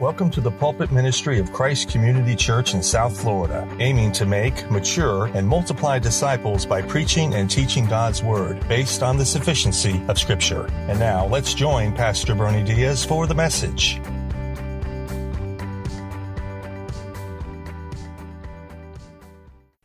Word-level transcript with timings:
Welcome 0.00 0.28
to 0.30 0.40
the 0.40 0.50
pulpit 0.50 0.90
ministry 0.90 1.38
of 1.38 1.52
Christ 1.52 1.88
Community 1.88 2.34
Church 2.34 2.74
in 2.74 2.82
South 2.82 3.16
Florida, 3.16 3.64
aiming 3.78 4.10
to 4.14 4.26
make, 4.26 4.68
mature, 4.68 5.26
and 5.26 5.46
multiply 5.46 6.00
disciples 6.00 6.66
by 6.66 6.82
preaching 6.82 7.32
and 7.32 7.48
teaching 7.48 7.86
God's 7.86 8.20
Word 8.20 8.66
based 8.66 9.04
on 9.04 9.16
the 9.16 9.24
sufficiency 9.24 10.02
of 10.08 10.18
Scripture. 10.18 10.66
And 10.88 10.98
now 10.98 11.28
let's 11.28 11.54
join 11.54 11.92
Pastor 11.92 12.34
Bernie 12.34 12.64
Diaz 12.64 13.04
for 13.04 13.28
the 13.28 13.36
message. 13.36 14.00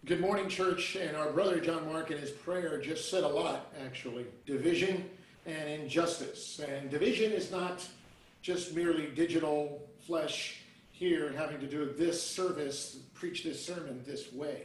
Good 0.07 0.21
morning, 0.21 0.49
church. 0.49 0.95
And 0.95 1.15
our 1.15 1.31
brother 1.31 1.59
John 1.59 1.85
Mark 1.85 2.09
in 2.09 2.17
his 2.17 2.31
prayer 2.31 2.81
just 2.81 3.11
said 3.11 3.23
a 3.23 3.27
lot, 3.27 3.71
actually. 3.85 4.25
Division 4.47 5.07
and 5.45 5.69
injustice. 5.69 6.59
And 6.67 6.89
division 6.89 7.31
is 7.31 7.51
not 7.51 7.87
just 8.41 8.73
merely 8.73 9.07
digital 9.07 9.85
flesh 10.09 10.61
here 10.91 11.27
and 11.27 11.37
having 11.37 11.59
to 11.59 11.67
do 11.67 11.93
this 11.95 12.21
service, 12.21 12.97
preach 13.13 13.43
this 13.43 13.63
sermon 13.63 14.03
this 14.07 14.33
way. 14.33 14.63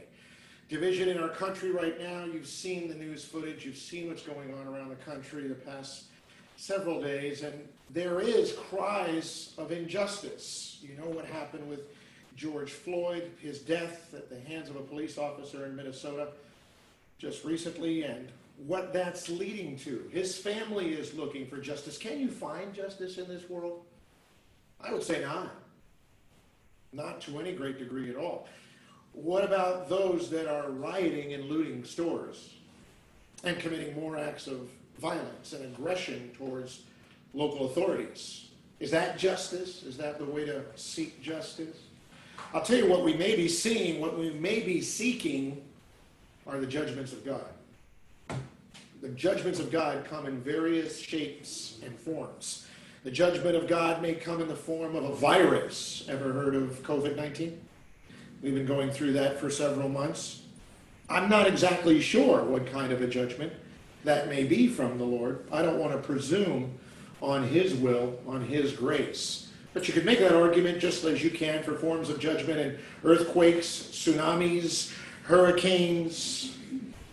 Division 0.69 1.07
in 1.07 1.19
our 1.19 1.29
country 1.29 1.69
right 1.69 2.01
now, 2.01 2.25
you've 2.25 2.47
seen 2.47 2.87
the 2.87 2.95
news 2.95 3.23
footage, 3.23 3.63
you've 3.63 3.77
seen 3.77 4.07
what's 4.07 4.23
going 4.23 4.51
on 4.55 4.65
around 4.65 4.89
the 4.89 4.95
country 4.95 5.47
the 5.47 5.53
past 5.53 6.05
several 6.57 6.99
days, 6.99 7.43
and 7.43 7.53
there 7.91 8.21
is 8.21 8.53
cries 8.71 9.53
of 9.59 9.71
injustice. 9.71 10.79
You 10.81 10.97
know 10.97 11.07
what 11.07 11.25
happened 11.25 11.69
with 11.69 11.81
George 12.35 12.71
Floyd, 12.71 13.29
his 13.39 13.59
death 13.59 14.15
at 14.15 14.31
the 14.31 14.39
hands 14.39 14.67
of 14.67 14.77
a 14.77 14.81
police 14.81 15.19
officer 15.19 15.67
in 15.67 15.75
Minnesota 15.75 16.29
just 17.19 17.45
recently, 17.45 18.01
and 18.01 18.29
what 18.65 18.93
that's 18.93 19.29
leading 19.29 19.77
to. 19.79 20.09
His 20.11 20.35
family 20.35 20.93
is 20.93 21.13
looking 21.13 21.45
for 21.45 21.57
justice. 21.57 21.99
Can 21.99 22.19
you 22.19 22.29
find 22.29 22.73
justice 22.73 23.19
in 23.19 23.27
this 23.27 23.47
world? 23.47 23.83
I 24.81 24.93
would 24.93 25.03
say 25.03 25.21
not. 25.21 25.51
Not 26.93 27.21
to 27.21 27.39
any 27.39 27.53
great 27.53 27.77
degree 27.77 28.09
at 28.09 28.15
all. 28.15 28.47
What 29.13 29.43
about 29.43 29.89
those 29.89 30.29
that 30.29 30.47
are 30.47 30.69
rioting 30.69 31.33
and 31.33 31.45
looting 31.45 31.83
stores 31.83 32.53
and 33.43 33.57
committing 33.59 33.95
more 33.95 34.17
acts 34.17 34.47
of 34.47 34.69
violence 34.99 35.53
and 35.53 35.63
aggression 35.65 36.31
towards 36.37 36.81
local 37.33 37.67
authorities? 37.67 38.49
Is 38.79 38.91
that 38.91 39.17
justice? 39.17 39.83
Is 39.83 39.97
that 39.97 40.19
the 40.19 40.25
way 40.25 40.45
to 40.45 40.63
seek 40.75 41.21
justice? 41.21 41.77
I'll 42.53 42.61
tell 42.61 42.77
you 42.77 42.87
what 42.87 43.03
we 43.03 43.13
may 43.13 43.35
be 43.35 43.47
seeing, 43.47 43.99
what 43.99 44.17
we 44.17 44.31
may 44.31 44.61
be 44.61 44.81
seeking 44.81 45.63
are 46.45 46.59
the 46.59 46.67
judgments 46.67 47.13
of 47.13 47.25
God. 47.25 47.45
The 49.01 49.09
judgments 49.09 49.59
of 49.59 49.71
God 49.71 50.05
come 50.05 50.25
in 50.25 50.41
various 50.41 50.99
shapes 50.99 51.77
and 51.83 51.97
forms. 51.97 52.67
The 53.05 53.11
judgment 53.11 53.55
of 53.55 53.67
God 53.67 54.01
may 54.01 54.15
come 54.15 54.41
in 54.41 54.47
the 54.47 54.55
form 54.55 54.95
of 54.95 55.03
a 55.03 55.13
virus. 55.13 56.05
Ever 56.09 56.33
heard 56.33 56.55
of 56.55 56.81
COVID 56.81 57.15
19? 57.15 57.61
We've 58.41 58.55
been 58.55 58.65
going 58.65 58.89
through 58.89 59.13
that 59.13 59.39
for 59.39 59.51
several 59.51 59.89
months. 59.89 60.41
I'm 61.07 61.29
not 61.29 61.45
exactly 61.45 62.01
sure 62.01 62.41
what 62.43 62.65
kind 62.65 62.91
of 62.91 63.03
a 63.03 63.07
judgment 63.07 63.53
that 64.05 64.27
may 64.27 64.43
be 64.43 64.67
from 64.67 64.97
the 64.97 65.03
Lord. 65.03 65.47
I 65.51 65.61
don't 65.61 65.77
want 65.77 65.91
to 65.91 65.99
presume 65.99 66.79
on 67.21 67.47
His 67.47 67.75
will, 67.75 68.17
on 68.25 68.43
His 68.43 68.73
grace. 68.73 69.51
But 69.75 69.87
you 69.87 69.93
could 69.93 70.05
make 70.05 70.17
that 70.17 70.33
argument 70.33 70.79
just 70.79 71.03
as 71.03 71.23
you 71.23 71.29
can 71.29 71.61
for 71.61 71.75
forms 71.75 72.09
of 72.09 72.19
judgment 72.19 72.59
and 72.59 72.79
earthquakes, 73.03 73.67
tsunamis, 73.67 74.91
hurricanes, 75.25 76.57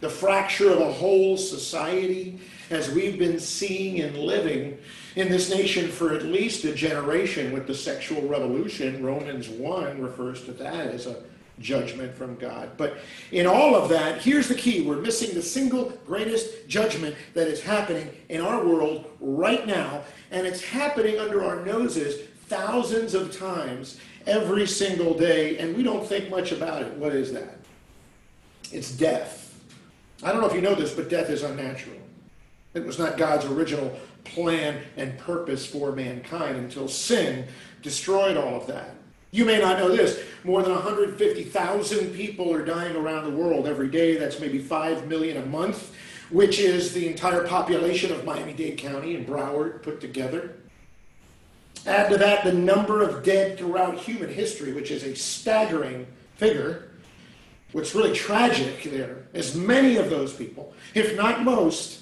the 0.01 0.09
fracture 0.09 0.71
of 0.71 0.81
a 0.81 0.91
whole 0.91 1.37
society, 1.37 2.41
as 2.71 2.91
we've 2.91 3.19
been 3.19 3.39
seeing 3.39 4.01
and 4.01 4.17
living 4.17 4.79
in 5.17 5.29
this 5.29 5.51
nation 5.51 5.89
for 5.89 6.15
at 6.15 6.23
least 6.23 6.65
a 6.65 6.75
generation 6.75 7.53
with 7.53 7.67
the 7.67 7.75
sexual 7.75 8.23
revolution. 8.23 9.05
Romans 9.05 9.49
1 9.49 10.01
refers 10.01 10.45
to 10.45 10.53
that 10.53 10.89
as 10.89 11.07
a 11.07 11.17
judgment 11.59 12.15
from 12.15 12.37
God. 12.37 12.71
But 12.77 12.99
in 13.31 13.47
all 13.47 13.75
of 13.75 13.89
that, 13.91 14.22
here's 14.22 14.49
the 14.49 14.55
key 14.55 14.83
we're 14.83 14.97
missing 14.97 15.34
the 15.34 15.43
single 15.43 15.91
greatest 16.06 16.69
judgment 16.69 17.17
that 17.34 17.47
is 17.47 17.62
happening 17.62 18.11
in 18.28 18.41
our 18.41 18.65
world 18.65 19.11
right 19.21 19.67
now, 19.67 20.03
and 20.31 20.47
it's 20.47 20.62
happening 20.62 21.19
under 21.19 21.45
our 21.45 21.65
noses 21.65 22.28
thousands 22.47 23.15
of 23.15 23.37
times 23.37 23.99
every 24.27 24.67
single 24.67 25.15
day, 25.15 25.59
and 25.59 25.77
we 25.77 25.83
don't 25.83 26.06
think 26.06 26.31
much 26.31 26.53
about 26.53 26.83
it. 26.83 26.93
What 26.95 27.15
is 27.15 27.33
that? 27.33 27.59
It's 28.72 28.91
death. 28.91 29.41
I 30.22 30.33
don't 30.33 30.41
know 30.41 30.47
if 30.47 30.55
you 30.55 30.61
know 30.61 30.75
this, 30.75 30.95
but 30.95 31.09
death 31.09 31.31
is 31.31 31.43
unnatural. 31.43 31.97
It 32.75 32.84
was 32.84 32.99
not 32.99 33.19
God's 33.19 33.45
original 33.45 33.99
plan 34.25 34.83
and 34.97 35.19
purpose 35.19 35.66
for 35.66 35.93
mankind 35.93 36.56
until 36.56 36.88
sin 36.88 37.47
destroyed 37.83 38.37
all 38.37 38.56
of 38.56 38.66
that. 38.66 38.94
You 39.31 39.44
may 39.47 39.59
not 39.59 39.78
know 39.78 39.94
this. 39.94 40.22
More 40.44 40.62
than 40.62 40.72
150,000 40.72 42.12
people 42.12 42.53
are 42.53 42.65
dying 42.65 42.97
around 42.97 43.25
the 43.25 43.37
world 43.37 43.66
every 43.66 43.88
day. 43.88 44.16
That's 44.16 44.38
maybe 44.38 44.59
5 44.59 45.09
million 45.09 45.38
a 45.38 45.47
month, 45.47 45.94
which 46.31 46.59
is 46.59 46.93
the 46.93 47.09
entire 47.09 47.47
population 47.47 48.12
of 48.12 48.25
Miami 48.25 48.53
Dade 48.53 48.78
County 48.78 49.16
and 49.16 49.27
Broward 49.27 49.83
put 49.83 50.00
together. 50.00 50.56
Add 51.87 52.10
to 52.10 52.19
that 52.19 52.44
the 52.44 52.53
number 52.53 53.03
of 53.03 53.25
dead 53.25 53.59
throughout 53.59 53.97
human 53.97 54.33
history, 54.33 54.72
which 54.72 54.91
is 54.91 55.03
a 55.03 55.16
staggering 55.16 56.06
figure. 56.37 56.91
What's 57.72 57.94
really 57.94 58.15
tragic 58.15 58.83
there 58.84 59.25
is 59.33 59.56
many 59.56 59.97
of 59.97 60.10
those 60.10 60.34
people, 60.34 60.75
if 60.94 61.16
not 61.16 61.43
most, 61.43 62.02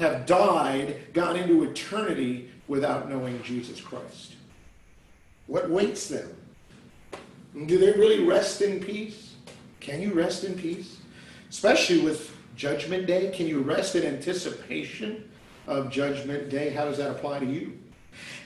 have 0.00 0.26
died, 0.26 1.12
gone 1.12 1.36
into 1.36 1.62
eternity 1.62 2.50
without 2.68 3.08
knowing 3.08 3.42
Jesus 3.42 3.80
Christ? 3.80 4.34
What 5.46 5.70
waits 5.70 6.08
them? 6.08 6.28
Do 7.66 7.78
they 7.78 7.92
really 7.92 8.24
rest 8.24 8.62
in 8.62 8.80
peace? 8.80 9.34
Can 9.80 10.00
you 10.00 10.12
rest 10.12 10.44
in 10.44 10.54
peace? 10.54 10.98
Especially 11.48 12.00
with 12.00 12.34
Judgment 12.56 13.06
Day? 13.06 13.30
Can 13.34 13.46
you 13.46 13.60
rest 13.60 13.94
in 13.94 14.04
anticipation 14.04 15.28
of 15.66 15.90
Judgment 15.90 16.48
Day? 16.48 16.70
How 16.70 16.84
does 16.84 16.98
that 16.98 17.10
apply 17.10 17.40
to 17.40 17.46
you? 17.46 17.78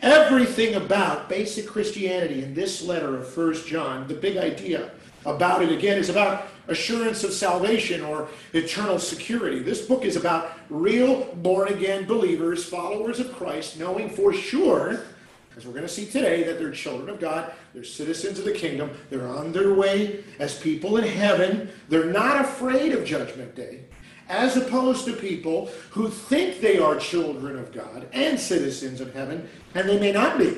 Everything 0.03 0.75
about 0.75 1.28
basic 1.28 1.66
Christianity 1.66 2.43
in 2.43 2.54
this 2.54 2.82
letter 2.82 3.16
of 3.16 3.28
First 3.28 3.66
John, 3.66 4.06
the 4.09 4.14
big 4.14 4.37
idea 4.37 4.91
about 5.25 5.62
it 5.62 5.70
again 5.70 5.98
is 5.98 6.09
about 6.09 6.48
assurance 6.69 7.25
of 7.25 7.32
salvation 7.32 8.02
or 8.02 8.28
eternal 8.52 8.98
security. 8.98 9.58
This 9.60 9.82
book 9.82 10.04
is 10.04 10.16
about 10.16 10.52
real 10.70 11.34
born 11.36 11.69
again 11.69 12.06
believers, 12.06 12.64
followers 12.64 13.20
of 13.20 13.32
Christ, 13.34 13.78
knowing 13.78 14.10
for 14.10 14.32
sure, 14.32 15.00
as 15.56 15.66
we're 15.66 15.72
going 15.72 15.82
to 15.82 15.88
see 15.88 16.06
today, 16.06 16.42
that 16.44 16.58
they're 16.58 16.72
children 16.72 17.08
of 17.08 17.20
God, 17.20 17.52
they're 17.72 17.84
citizens 17.84 18.38
of 18.38 18.44
the 18.44 18.52
kingdom, 18.52 18.91
they're 19.10 19.28
on 19.28 19.52
their 19.52 19.75
way 19.75 20.25
as 20.38 20.58
people 20.58 20.97
in 20.97 21.04
heaven, 21.04 21.70
they're 21.88 22.06
not 22.06 22.44
afraid 22.44 22.92
of 22.92 23.04
Judgment 23.04 23.54
Day. 23.54 23.81
As 24.28 24.56
opposed 24.56 25.04
to 25.04 25.12
people 25.12 25.70
who 25.91 26.08
think 26.08 26.60
they 26.60 26.78
are 26.78 26.96
children 26.96 27.58
of 27.58 27.72
God 27.72 28.08
and 28.12 28.41
citizens 28.41 29.02
of 29.02 29.12
heaven, 29.12 29.48
and 29.75 29.88
they 29.88 30.00
may 30.00 30.12
not 30.12 30.38
be. 30.38 30.56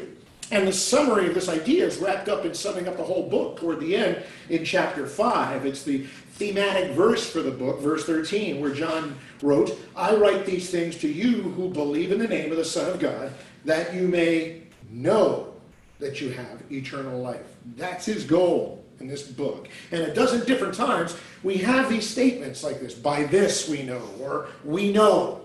And 0.50 0.66
the 0.66 0.72
summary 0.72 1.26
of 1.26 1.34
this 1.34 1.48
idea 1.48 1.86
is 1.86 1.98
wrapped 1.98 2.28
up 2.28 2.44
in 2.44 2.54
summing 2.54 2.86
up 2.86 2.96
the 2.96 3.02
whole 3.02 3.28
book 3.28 3.58
toward 3.58 3.80
the 3.80 3.96
end 3.96 4.22
in 4.48 4.64
chapter 4.64 5.06
5. 5.06 5.66
It's 5.66 5.82
the 5.82 6.06
thematic 6.34 6.92
verse 6.92 7.28
for 7.28 7.42
the 7.42 7.50
book, 7.50 7.80
verse 7.80 8.04
13, 8.04 8.60
where 8.60 8.72
John 8.72 9.16
wrote, 9.42 9.76
I 9.96 10.14
write 10.14 10.46
these 10.46 10.70
things 10.70 10.96
to 10.98 11.08
you 11.08 11.42
who 11.42 11.68
believe 11.70 12.12
in 12.12 12.18
the 12.18 12.28
name 12.28 12.52
of 12.52 12.58
the 12.58 12.64
Son 12.64 12.88
of 12.90 13.00
God, 13.00 13.32
that 13.64 13.92
you 13.92 14.06
may 14.06 14.62
know 14.90 15.54
that 15.98 16.20
you 16.20 16.30
have 16.30 16.62
eternal 16.70 17.20
life. 17.20 17.56
That's 17.76 18.04
his 18.04 18.24
goal 18.24 18.84
in 19.00 19.08
this 19.08 19.22
book. 19.22 19.68
And 19.90 20.02
a 20.02 20.14
dozen 20.14 20.46
different 20.46 20.74
times, 20.74 21.16
we 21.42 21.56
have 21.58 21.88
these 21.88 22.08
statements 22.08 22.62
like 22.62 22.80
this 22.80 22.94
By 22.94 23.24
this 23.24 23.68
we 23.68 23.82
know, 23.82 24.02
or 24.20 24.48
we 24.64 24.92
know 24.92 25.42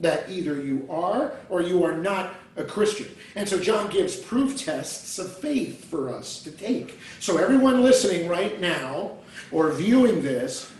that 0.00 0.28
either 0.30 0.60
you 0.60 0.86
are 0.90 1.34
or 1.50 1.60
you 1.62 1.84
are 1.84 1.96
not 1.96 2.34
a 2.60 2.64
Christian. 2.64 3.08
And 3.34 3.48
so 3.48 3.58
John 3.58 3.90
gives 3.90 4.16
proof 4.16 4.58
tests 4.58 5.18
of 5.18 5.36
faith 5.38 5.84
for 5.84 6.14
us 6.14 6.42
to 6.42 6.50
take. 6.50 6.98
So 7.18 7.38
everyone 7.38 7.82
listening 7.82 8.28
right 8.28 8.60
now 8.60 9.16
or 9.50 9.72
viewing 9.72 10.22
this, 10.22 10.70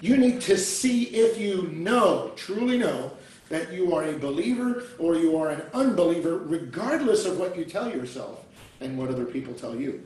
you 0.00 0.16
need 0.16 0.40
to 0.42 0.56
see 0.56 1.04
if 1.04 1.38
you 1.38 1.68
know, 1.68 2.32
truly 2.36 2.78
know, 2.78 3.12
that 3.48 3.72
you 3.72 3.94
are 3.94 4.04
a 4.04 4.18
believer 4.18 4.84
or 4.98 5.16
you 5.16 5.36
are 5.36 5.50
an 5.50 5.62
unbeliever, 5.74 6.38
regardless 6.38 7.26
of 7.26 7.38
what 7.38 7.56
you 7.56 7.64
tell 7.64 7.90
yourself 7.90 8.44
and 8.80 8.96
what 8.96 9.10
other 9.10 9.24
people 9.24 9.52
tell 9.52 9.74
you. 9.74 10.02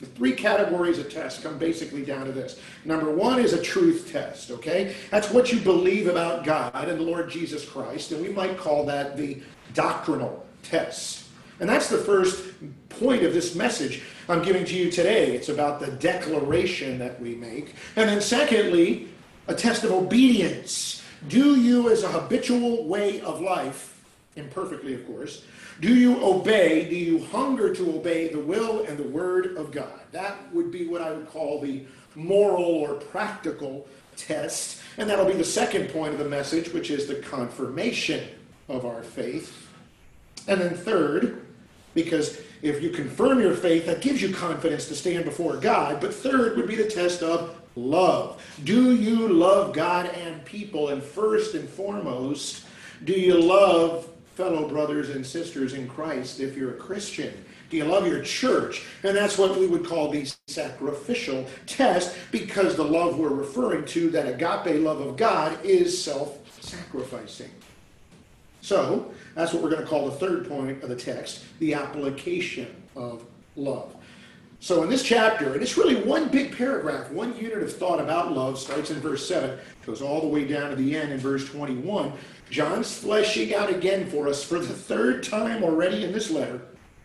The 0.00 0.06
three 0.06 0.32
categories 0.32 0.98
of 0.98 1.12
tests 1.12 1.42
come 1.42 1.58
basically 1.58 2.02
down 2.04 2.24
to 2.26 2.32
this. 2.32 2.58
Number 2.84 3.10
one 3.10 3.38
is 3.38 3.52
a 3.52 3.62
truth 3.62 4.08
test, 4.10 4.50
okay? 4.50 4.94
That's 5.10 5.30
what 5.30 5.52
you 5.52 5.60
believe 5.60 6.06
about 6.06 6.44
God 6.44 6.88
and 6.88 6.98
the 6.98 7.04
Lord 7.04 7.30
Jesus 7.30 7.68
Christ, 7.68 8.12
and 8.12 8.22
we 8.22 8.30
might 8.30 8.56
call 8.56 8.86
that 8.86 9.16
the 9.16 9.42
doctrinal 9.74 10.46
test. 10.62 11.26
And 11.60 11.68
that's 11.68 11.90
the 11.90 11.98
first 11.98 12.42
point 12.88 13.22
of 13.22 13.34
this 13.34 13.54
message 13.54 14.02
I'm 14.28 14.42
giving 14.42 14.64
to 14.64 14.74
you 14.74 14.90
today. 14.90 15.34
It's 15.34 15.50
about 15.50 15.80
the 15.80 15.88
declaration 15.88 16.98
that 16.98 17.20
we 17.20 17.34
make. 17.34 17.74
And 17.96 18.08
then, 18.08 18.22
secondly, 18.22 19.08
a 19.46 19.54
test 19.54 19.84
of 19.84 19.92
obedience. 19.92 21.02
Do 21.28 21.60
you, 21.60 21.90
as 21.90 22.02
a 22.02 22.08
habitual 22.08 22.84
way 22.84 23.20
of 23.20 23.42
life, 23.42 24.02
imperfectly, 24.36 24.94
of 24.94 25.06
course. 25.06 25.44
Do 25.80 25.94
you 25.94 26.22
obey, 26.22 26.88
do 26.88 26.96
you 26.96 27.24
hunger 27.26 27.74
to 27.74 27.96
obey 27.96 28.28
the 28.28 28.38
will 28.38 28.84
and 28.84 28.98
the 28.98 29.08
word 29.08 29.56
of 29.56 29.72
God? 29.72 30.00
That 30.12 30.52
would 30.52 30.70
be 30.70 30.86
what 30.86 31.00
I 31.00 31.10
would 31.10 31.28
call 31.28 31.60
the 31.60 31.84
moral 32.14 32.64
or 32.64 32.94
practical 32.94 33.88
test. 34.16 34.82
And 34.98 35.08
that'll 35.08 35.24
be 35.24 35.32
the 35.32 35.44
second 35.44 35.88
point 35.88 36.12
of 36.12 36.18
the 36.18 36.28
message, 36.28 36.72
which 36.74 36.90
is 36.90 37.06
the 37.06 37.14
confirmation 37.16 38.28
of 38.68 38.84
our 38.84 39.02
faith. 39.02 39.68
And 40.46 40.60
then 40.60 40.74
third, 40.74 41.46
because 41.94 42.40
if 42.60 42.82
you 42.82 42.90
confirm 42.90 43.40
your 43.40 43.54
faith, 43.54 43.86
that 43.86 44.02
gives 44.02 44.20
you 44.20 44.34
confidence 44.34 44.86
to 44.88 44.94
stand 44.94 45.24
before 45.24 45.56
God. 45.56 45.98
But 46.00 46.12
third 46.12 46.58
would 46.58 46.68
be 46.68 46.76
the 46.76 46.90
test 46.90 47.22
of 47.22 47.58
love. 47.74 48.42
Do 48.64 48.94
you 48.94 49.28
love 49.28 49.72
God 49.72 50.06
and 50.06 50.44
people? 50.44 50.90
And 50.90 51.02
first 51.02 51.54
and 51.54 51.66
foremost, 51.66 52.66
do 53.04 53.14
you 53.14 53.40
love 53.40 54.09
fellow 54.40 54.66
brothers 54.66 55.10
and 55.10 55.26
sisters 55.26 55.74
in 55.74 55.86
Christ 55.86 56.40
if 56.40 56.56
you're 56.56 56.70
a 56.70 56.78
Christian? 56.78 57.44
Do 57.68 57.76
you 57.76 57.84
love 57.84 58.06
your 58.06 58.22
church? 58.22 58.86
And 59.02 59.14
that's 59.14 59.36
what 59.36 59.58
we 59.58 59.66
would 59.66 59.84
call 59.84 60.10
the 60.10 60.32
sacrificial 60.48 61.44
test 61.66 62.16
because 62.32 62.74
the 62.74 62.82
love 62.82 63.18
we're 63.18 63.28
referring 63.28 63.84
to, 63.86 64.08
that 64.12 64.26
agape 64.26 64.82
love 64.82 65.02
of 65.02 65.18
God, 65.18 65.62
is 65.62 66.02
self 66.02 66.38
sacrificing. 66.62 67.50
So, 68.62 69.12
that's 69.34 69.52
what 69.52 69.62
we're 69.62 69.70
going 69.70 69.82
to 69.82 69.88
call 69.88 70.06
the 70.06 70.16
third 70.16 70.48
point 70.48 70.82
of 70.82 70.88
the 70.88 70.96
text 70.96 71.44
the 71.58 71.74
application 71.74 72.74
of 72.96 73.22
love. 73.56 73.94
So, 74.62 74.82
in 74.82 74.90
this 74.90 75.02
chapter, 75.02 75.54
and 75.54 75.62
it's 75.62 75.78
really 75.78 75.96
one 76.02 76.28
big 76.28 76.54
paragraph, 76.54 77.10
one 77.10 77.34
unit 77.38 77.62
of 77.62 77.74
thought 77.74 77.98
about 77.98 78.32
love, 78.32 78.58
starts 78.58 78.90
in 78.90 79.00
verse 79.00 79.26
7, 79.26 79.58
goes 79.86 80.02
all 80.02 80.20
the 80.20 80.26
way 80.26 80.46
down 80.46 80.68
to 80.68 80.76
the 80.76 80.94
end 80.94 81.12
in 81.12 81.18
verse 81.18 81.48
21. 81.48 82.12
John's 82.50 82.94
fleshing 82.94 83.54
out 83.54 83.70
again 83.70 84.10
for 84.10 84.28
us 84.28 84.44
for 84.44 84.58
the 84.58 84.66
third 84.66 85.22
time 85.22 85.64
already 85.64 86.04
in 86.04 86.12
this 86.12 86.30
letter 86.30 86.60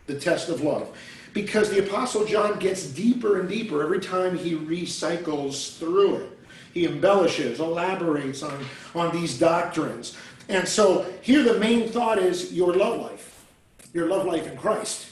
the 0.06 0.20
test 0.20 0.50
of 0.50 0.62
love. 0.62 0.96
Because 1.34 1.70
the 1.70 1.80
Apostle 1.80 2.26
John 2.26 2.60
gets 2.60 2.88
deeper 2.88 3.40
and 3.40 3.48
deeper 3.48 3.82
every 3.82 4.00
time 4.02 4.38
he 4.38 4.54
recycles 4.56 5.78
through 5.78 6.16
it. 6.18 6.40
He 6.74 6.86
embellishes, 6.86 7.62
elaborates 7.62 8.44
on, 8.44 8.66
on 8.94 9.16
these 9.16 9.38
doctrines. 9.38 10.18
And 10.50 10.68
so 10.68 11.06
here 11.22 11.42
the 11.42 11.58
main 11.58 11.90
thought 11.90 12.20
is 12.20 12.54
your 12.54 12.76
love 12.76 13.00
life, 13.00 13.46
your 13.94 14.08
love 14.08 14.26
life 14.26 14.46
in 14.46 14.58
Christ. 14.58 15.05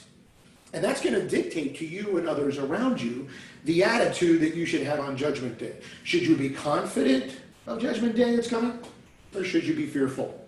And 0.74 0.82
that's 0.82 1.00
going 1.00 1.14
to 1.14 1.26
dictate 1.26 1.76
to 1.78 1.86
you 1.86 2.18
and 2.18 2.28
others 2.28 2.58
around 2.58 3.00
you 3.00 3.28
the 3.64 3.84
attitude 3.84 4.40
that 4.40 4.56
you 4.56 4.66
should 4.66 4.82
have 4.82 4.98
on 4.98 5.16
Judgment 5.16 5.56
Day. 5.56 5.76
Should 6.02 6.22
you 6.22 6.36
be 6.36 6.50
confident 6.50 7.36
of 7.68 7.80
Judgment 7.80 8.16
Day 8.16 8.34
that's 8.34 8.48
coming? 8.48 8.80
Or 9.36 9.44
should 9.44 9.62
you 9.62 9.74
be 9.74 9.86
fearful? 9.86 10.44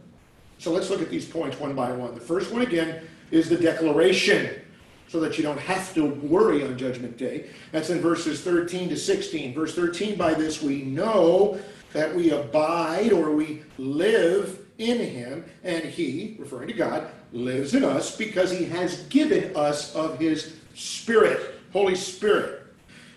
So 0.58 0.72
let's 0.72 0.90
look 0.90 1.00
at 1.00 1.10
these 1.10 1.26
points 1.26 1.60
one 1.60 1.76
by 1.76 1.92
one. 1.92 2.16
The 2.16 2.20
first 2.20 2.50
one, 2.50 2.62
again, 2.62 3.06
is 3.30 3.48
the 3.48 3.56
declaration 3.56 4.60
so 5.06 5.20
that 5.20 5.38
you 5.38 5.44
don't 5.44 5.60
have 5.60 5.94
to 5.94 6.04
worry 6.04 6.64
on 6.64 6.76
Judgment 6.76 7.16
Day. 7.16 7.48
That's 7.70 7.90
in 7.90 8.00
verses 8.00 8.42
13 8.42 8.88
to 8.88 8.96
16. 8.96 9.54
Verse 9.54 9.76
13, 9.76 10.18
by 10.18 10.34
this 10.34 10.60
we 10.60 10.82
know 10.82 11.60
that 11.92 12.12
we 12.12 12.32
abide 12.32 13.12
or 13.12 13.30
we 13.30 13.62
live 13.78 14.58
in 14.78 14.98
him, 14.98 15.44
and 15.62 15.84
he, 15.84 16.36
referring 16.40 16.66
to 16.66 16.74
God, 16.74 17.10
lives 17.36 17.74
in 17.74 17.84
us 17.84 18.16
because 18.16 18.50
he 18.50 18.64
has 18.64 19.02
given 19.04 19.54
us 19.56 19.94
of 19.94 20.18
his 20.18 20.56
Spirit, 20.74 21.60
Holy 21.72 21.94
Spirit. 21.94 22.62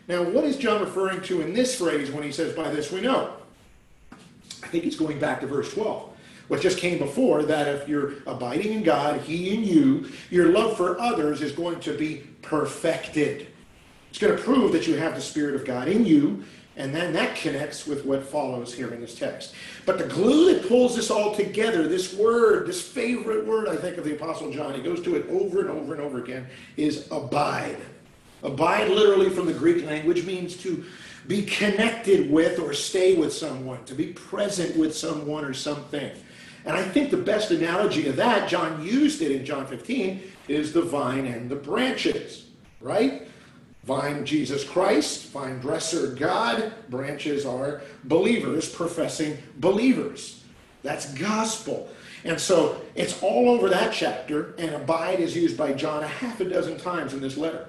Now, 0.08 0.24
what 0.24 0.44
is 0.44 0.58
John 0.58 0.82
referring 0.82 1.22
to 1.24 1.42
in 1.42 1.54
this 1.54 1.78
phrase 1.78 2.12
when 2.12 2.24
he 2.24 2.32
says, 2.32 2.56
by 2.56 2.70
this 2.70 2.92
we 2.92 3.02
know? 3.02 3.34
I 4.12 4.68
think 4.68 4.84
he's 4.84 4.96
going 4.96 5.20
back 5.20 5.42
to 5.42 5.48
verse 5.48 5.74
12 5.74 6.10
what 6.50 6.62
just 6.62 6.80
came 6.80 6.98
before 6.98 7.44
that 7.44 7.68
if 7.68 7.88
you're 7.88 8.16
abiding 8.26 8.74
in 8.74 8.84
God, 8.84 9.22
He 9.22 9.54
in 9.54 9.64
you, 9.64 10.10
your 10.32 10.48
love 10.48 10.76
for 10.76 11.00
others 11.00 11.42
is 11.42 11.52
going 11.52 11.80
to 11.82 11.96
be 11.96 12.24
perfected. 12.42 13.48
It's 14.10 14.18
going 14.18 14.36
to 14.36 14.44
prove 14.44 14.72
that 14.72 14.88
you 14.88 14.96
have 14.96 15.14
the 15.14 15.22
Spirit 15.22 15.54
of 15.54 15.64
God 15.64 15.88
in 15.88 16.06
you, 16.06 16.44
and 16.80 16.96
then 16.96 17.12
that 17.12 17.36
connects 17.36 17.86
with 17.86 18.06
what 18.06 18.24
follows 18.24 18.74
here 18.74 18.94
in 18.94 19.02
this 19.02 19.14
text. 19.14 19.54
But 19.86 19.98
the 19.98 20.06
glue 20.06 20.54
that 20.54 20.68
pulls 20.70 20.96
this 20.96 21.12
all 21.12 21.36
together, 21.36 21.90
this 21.90 22.14
word, 22.14 22.68
this 22.68 22.82
favorite 22.82 23.46
word, 23.46 23.68
I 23.68 23.76
think, 23.76 23.98
of 23.98 24.06
the 24.06 24.16
Apostle 24.16 24.50
John, 24.50 24.74
he 24.74 24.82
goes 24.82 25.04
to 25.04 25.18
it 25.18 25.28
over 25.30 25.60
and 25.60 25.70
over 25.70 25.94
and 25.94 26.02
over 26.02 26.24
again, 26.24 26.48
is 26.78 27.06
abide. 27.12 27.78
Abide, 28.44 28.88
literally 28.88 29.30
from 29.30 29.46
the 29.46 29.54
Greek 29.54 29.86
language, 29.86 30.26
means 30.26 30.56
to 30.64 30.86
be 31.28 31.44
connected 31.44 32.32
with 32.32 32.60
or 32.60 32.74
stay 32.74 33.14
with 33.16 33.34
someone, 33.34 33.84
to 33.84 33.94
be 33.94 34.14
present 34.14 34.78
with 34.78 34.96
someone 34.96 35.44
or 35.44 35.54
something. 35.54 36.10
And 36.64 36.78
I 36.78 36.84
think 36.84 37.12
the 37.12 37.18
best 37.18 37.52
analogy 37.52 38.08
of 38.08 38.16
that, 38.16 38.48
John 38.48 38.82
used 38.86 39.22
it 39.22 39.34
in 39.34 39.44
John 39.44 39.68
15, 39.68 40.24
is 40.48 40.72
the 40.72 40.82
vine 40.82 41.26
and 41.26 41.50
the 41.50 41.58
branches, 41.58 42.46
right? 42.80 43.28
Vine, 43.90 44.24
Jesus 44.24 44.64
Christ, 44.64 45.30
vine 45.30 45.58
dresser, 45.58 46.14
God, 46.14 46.72
branches 46.90 47.44
are 47.44 47.82
believers, 48.04 48.70
professing 48.70 49.40
believers. 49.58 50.44
That's 50.84 51.12
gospel. 51.16 51.90
And 52.24 52.40
so 52.40 52.80
it's 52.94 53.24
all 53.24 53.50
over 53.50 53.68
that 53.70 53.92
chapter, 53.92 54.54
and 54.60 54.76
abide 54.76 55.20
is 55.20 55.36
used 55.36 55.58
by 55.58 55.74
John 55.74 56.04
a 56.04 56.08
half 56.08 56.40
a 56.40 56.46
dozen 56.46 56.78
times 56.78 57.16
in 57.16 57.20
this 57.20 57.36
letter. 57.36 57.66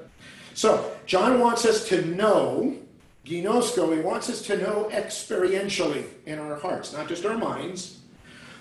So 0.53 0.95
John 1.07 1.41
wants 1.41 1.65
us 1.65 1.89
to 1.89 2.05
know, 2.05 2.77
ginosko, 3.25 3.97
he 3.97 4.03
wants 4.03 4.29
us 4.29 4.43
to 4.43 4.59
know 4.59 4.91
experientially 4.93 6.05
in 6.27 6.39
our 6.39 6.57
hearts, 6.57 6.93
not 6.93 7.09
just 7.09 7.25
our 7.25 7.39
minds, 7.39 8.00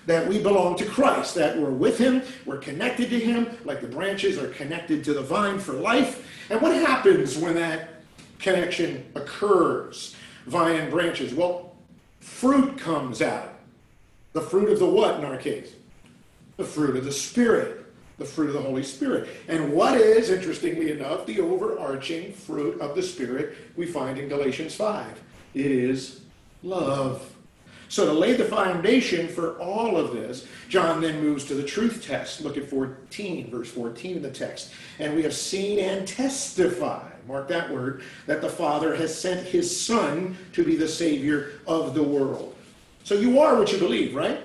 that 0.06 0.26
we 0.26 0.42
belong 0.42 0.76
to 0.76 0.84
Christ, 0.84 1.34
that 1.36 1.58
we're 1.58 1.70
with 1.70 1.98
Him, 1.98 2.22
we're 2.46 2.58
connected 2.58 3.10
to 3.10 3.18
Him, 3.18 3.58
like 3.64 3.80
the 3.80 3.86
branches 3.86 4.38
are 4.38 4.48
connected 4.48 5.04
to 5.04 5.14
the 5.14 5.22
vine 5.22 5.58
for 5.58 5.72
life. 5.72 6.26
And 6.50 6.60
what 6.60 6.74
happens 6.74 7.36
when 7.36 7.54
that 7.54 8.02
connection 8.38 9.10
occurs, 9.14 10.16
vine 10.46 10.76
and 10.76 10.90
branches? 10.90 11.34
Well, 11.34 11.76
fruit 12.20 12.78
comes 12.78 13.22
out. 13.22 13.54
The 14.32 14.40
fruit 14.40 14.70
of 14.70 14.78
the 14.78 14.86
what 14.86 15.18
in 15.18 15.24
our 15.24 15.36
case? 15.36 15.72
The 16.56 16.64
fruit 16.64 16.96
of 16.96 17.04
the 17.04 17.12
Spirit 17.12 17.80
the 18.20 18.26
fruit 18.26 18.48
of 18.48 18.52
the 18.52 18.60
Holy 18.60 18.82
Spirit. 18.82 19.28
And 19.48 19.72
what 19.72 19.96
is, 19.96 20.28
interestingly 20.28 20.92
enough, 20.92 21.24
the 21.24 21.40
overarching 21.40 22.34
fruit 22.34 22.78
of 22.78 22.94
the 22.94 23.02
Spirit 23.02 23.56
we 23.76 23.86
find 23.86 24.18
in 24.18 24.28
Galatians 24.28 24.74
5? 24.74 25.20
It 25.54 25.66
is 25.66 26.20
love. 26.62 27.29
So, 27.90 28.06
to 28.06 28.12
lay 28.12 28.34
the 28.34 28.44
foundation 28.44 29.26
for 29.26 29.58
all 29.58 29.96
of 29.96 30.12
this, 30.12 30.46
John 30.68 31.00
then 31.00 31.20
moves 31.20 31.44
to 31.46 31.54
the 31.54 31.64
truth 31.64 32.06
test. 32.06 32.40
Look 32.40 32.56
at 32.56 32.70
14, 32.70 33.50
verse 33.50 33.68
14 33.68 34.18
in 34.18 34.22
the 34.22 34.30
text. 34.30 34.70
And 35.00 35.16
we 35.16 35.24
have 35.24 35.34
seen 35.34 35.80
and 35.80 36.06
testify, 36.06 37.10
mark 37.26 37.48
that 37.48 37.68
word, 37.68 38.04
that 38.26 38.42
the 38.42 38.48
Father 38.48 38.94
has 38.94 39.20
sent 39.20 39.44
his 39.44 39.84
Son 39.84 40.38
to 40.52 40.62
be 40.62 40.76
the 40.76 40.86
Savior 40.86 41.54
of 41.66 41.94
the 41.94 42.02
world. 42.02 42.54
So, 43.02 43.16
you 43.16 43.40
are 43.40 43.58
what 43.58 43.72
you 43.72 43.78
believe, 43.78 44.14
right? 44.14 44.38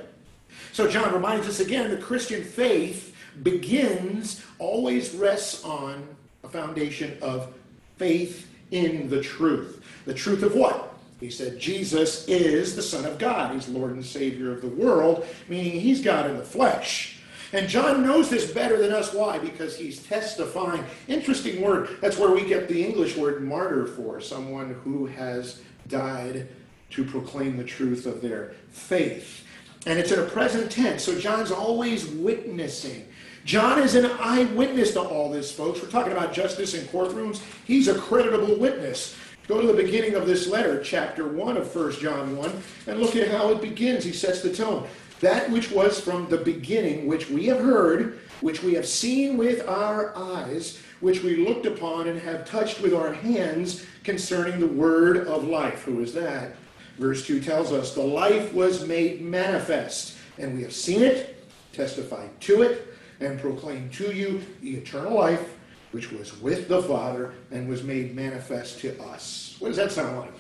So, 0.71 0.89
John 0.89 1.13
reminds 1.13 1.47
us 1.47 1.59
again 1.59 1.91
the 1.91 1.97
Christian 1.97 2.43
faith 2.43 3.15
begins, 3.43 4.43
always 4.57 5.13
rests 5.13 5.63
on 5.63 6.03
a 6.43 6.49
foundation 6.49 7.15
of 7.21 7.53
faith 7.97 8.49
in 8.71 9.07
the 9.07 9.21
truth. 9.21 9.83
The 10.05 10.15
truth 10.15 10.41
of 10.41 10.55
what? 10.55 10.94
He 11.19 11.29
said, 11.29 11.59
Jesus 11.59 12.27
is 12.27 12.75
the 12.75 12.81
Son 12.81 13.05
of 13.05 13.17
God. 13.17 13.53
He's 13.53 13.69
Lord 13.69 13.91
and 13.91 14.05
Savior 14.05 14.51
of 14.51 14.61
the 14.61 14.67
world, 14.67 15.25
meaning 15.47 15.79
he's 15.79 16.03
God 16.03 16.29
in 16.29 16.37
the 16.37 16.43
flesh. 16.43 17.19
And 17.53 17.69
John 17.69 18.03
knows 18.03 18.29
this 18.29 18.51
better 18.51 18.77
than 18.77 18.91
us. 18.91 19.13
Why? 19.13 19.39
Because 19.39 19.77
he's 19.77 20.03
testifying. 20.03 20.83
Interesting 21.07 21.61
word. 21.61 21.97
That's 22.01 22.17
where 22.17 22.31
we 22.31 22.45
get 22.45 22.67
the 22.67 22.83
English 22.83 23.15
word 23.15 23.43
martyr 23.43 23.85
for 23.85 24.19
someone 24.19 24.73
who 24.83 25.05
has 25.05 25.61
died 25.87 26.49
to 26.89 27.05
proclaim 27.05 27.55
the 27.55 27.63
truth 27.63 28.05
of 28.05 28.21
their 28.21 28.53
faith. 28.69 29.45
And 29.85 29.99
it's 29.99 30.11
in 30.11 30.19
a 30.19 30.25
present 30.25 30.69
tense. 30.69 31.03
So 31.03 31.17
John's 31.17 31.51
always 31.51 32.07
witnessing. 32.07 33.07
John 33.45 33.79
is 33.79 33.93
an 33.93 34.05
eyewitness 34.19 34.93
to 34.93 35.01
all 35.01 35.29
this, 35.29 35.51
folks. 35.51 35.81
We're 35.81 35.89
talking 35.89 36.11
about 36.11 36.33
justice 36.33 36.73
in 36.73 36.85
courtrooms. 36.87 37.41
He's 37.65 37.87
a 37.87 37.93
creditable 37.93 38.55
witness. 38.57 39.15
Go 39.47 39.61
to 39.61 39.67
the 39.67 39.73
beginning 39.73 40.15
of 40.15 40.25
this 40.25 40.47
letter, 40.47 40.81
chapter 40.81 41.27
1 41.27 41.57
of 41.57 41.75
1 41.75 41.99
John 41.99 42.35
1, 42.35 42.63
and 42.87 42.99
look 42.99 43.15
at 43.15 43.29
how 43.29 43.49
it 43.49 43.61
begins. 43.61 44.03
He 44.03 44.11
sets 44.11 44.41
the 44.41 44.51
tone. 44.51 44.87
That 45.19 45.51
which 45.51 45.71
was 45.71 45.99
from 45.99 46.27
the 46.29 46.37
beginning, 46.37 47.05
which 47.05 47.29
we 47.29 47.45
have 47.45 47.59
heard, 47.59 48.19
which 48.41 48.63
we 48.63 48.73
have 48.73 48.87
seen 48.87 49.37
with 49.37 49.67
our 49.67 50.17
eyes, 50.17 50.79
which 50.99 51.21
we 51.21 51.47
looked 51.47 51.67
upon 51.67 52.07
and 52.07 52.19
have 52.19 52.49
touched 52.49 52.81
with 52.81 52.93
our 52.95 53.13
hands 53.13 53.85
concerning 54.03 54.59
the 54.59 54.67
word 54.67 55.27
of 55.27 55.43
life. 55.43 55.83
Who 55.83 56.01
is 56.01 56.13
that? 56.15 56.55
Verse 56.97 57.25
2 57.27 57.39
tells 57.39 57.71
us, 57.71 57.93
The 57.93 58.01
life 58.01 58.51
was 58.51 58.87
made 58.87 59.21
manifest, 59.21 60.17
and 60.39 60.55
we 60.55 60.63
have 60.63 60.73
seen 60.73 61.03
it, 61.03 61.45
testified 61.71 62.29
to 62.41 62.63
it, 62.63 62.87
and 63.19 63.39
proclaimed 63.39 63.93
to 63.93 64.11
you 64.11 64.41
the 64.61 64.75
eternal 64.75 65.13
life 65.13 65.54
which 65.95 66.11
was 66.11 66.37
with 66.41 66.67
the 66.67 66.83
Father 66.83 67.31
and 67.51 67.69
was 67.69 67.81
made 67.81 68.13
manifest 68.13 68.79
to 68.79 69.01
us. 69.01 69.55
What 69.59 69.69
does 69.69 69.77
that 69.77 69.93
sound 69.93 70.17
like? 70.17 70.33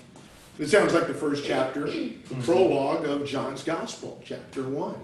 It 0.59 0.67
sounds 0.67 0.93
like 0.93 1.07
the 1.07 1.13
first 1.13 1.45
chapter, 1.45 1.89
the 1.89 2.17
prologue 2.43 3.05
of 3.05 3.25
John's 3.25 3.63
Gospel, 3.63 4.21
chapter 4.25 4.63
1. 4.63 4.95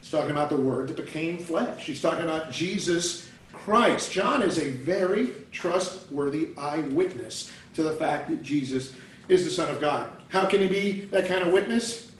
He's 0.00 0.10
talking 0.10 0.30
about 0.30 0.48
the 0.48 0.56
Word 0.56 0.88
that 0.88 0.96
became 0.96 1.36
flesh. 1.36 1.84
He's 1.84 2.00
talking 2.00 2.24
about 2.24 2.50
Jesus 2.50 3.28
Christ. 3.52 4.10
John 4.10 4.40
is 4.40 4.58
a 4.58 4.70
very 4.70 5.32
trustworthy 5.52 6.48
eyewitness 6.56 7.52
to 7.74 7.82
the 7.82 7.92
fact 7.92 8.30
that 8.30 8.42
Jesus 8.42 8.94
is 9.28 9.44
the 9.44 9.50
Son 9.50 9.68
of 9.68 9.82
God. 9.82 10.10
How 10.28 10.46
can 10.46 10.62
he 10.62 10.66
be 10.66 11.00
that 11.10 11.28
kind 11.28 11.42
of 11.42 11.52
witness? 11.52 12.10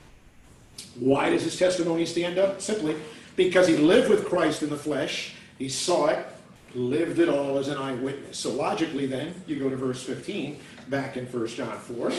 Why 0.99 1.31
does 1.31 1.45
his 1.45 1.59
testimony 1.59 2.05
stand 2.05 2.37
up? 2.37 2.61
Simply 2.61 2.97
because 3.37 3.67
he 3.67 3.79
lived 3.79 4.11
with 4.11 4.27
Christ 4.27 4.63
in 4.63 4.69
the 4.69 4.77
flesh, 4.77 5.33
he 5.59 5.71
saw 5.71 6.09
it, 6.09 6.27
lived 6.75 7.19
it 7.19 7.29
all 7.29 7.59
as 7.59 7.69
an 7.69 7.79
eyewitness. 7.79 8.39
So 8.39 8.53
logically, 8.53 9.07
then, 9.07 9.35
you 9.47 9.57
go 9.59 9.69
to 9.69 9.77
verse 9.77 10.03
15, 10.03 10.61
back 10.89 11.17
in 11.17 11.27
1 11.27 11.47
John 11.49 11.79
4. 11.79 12.13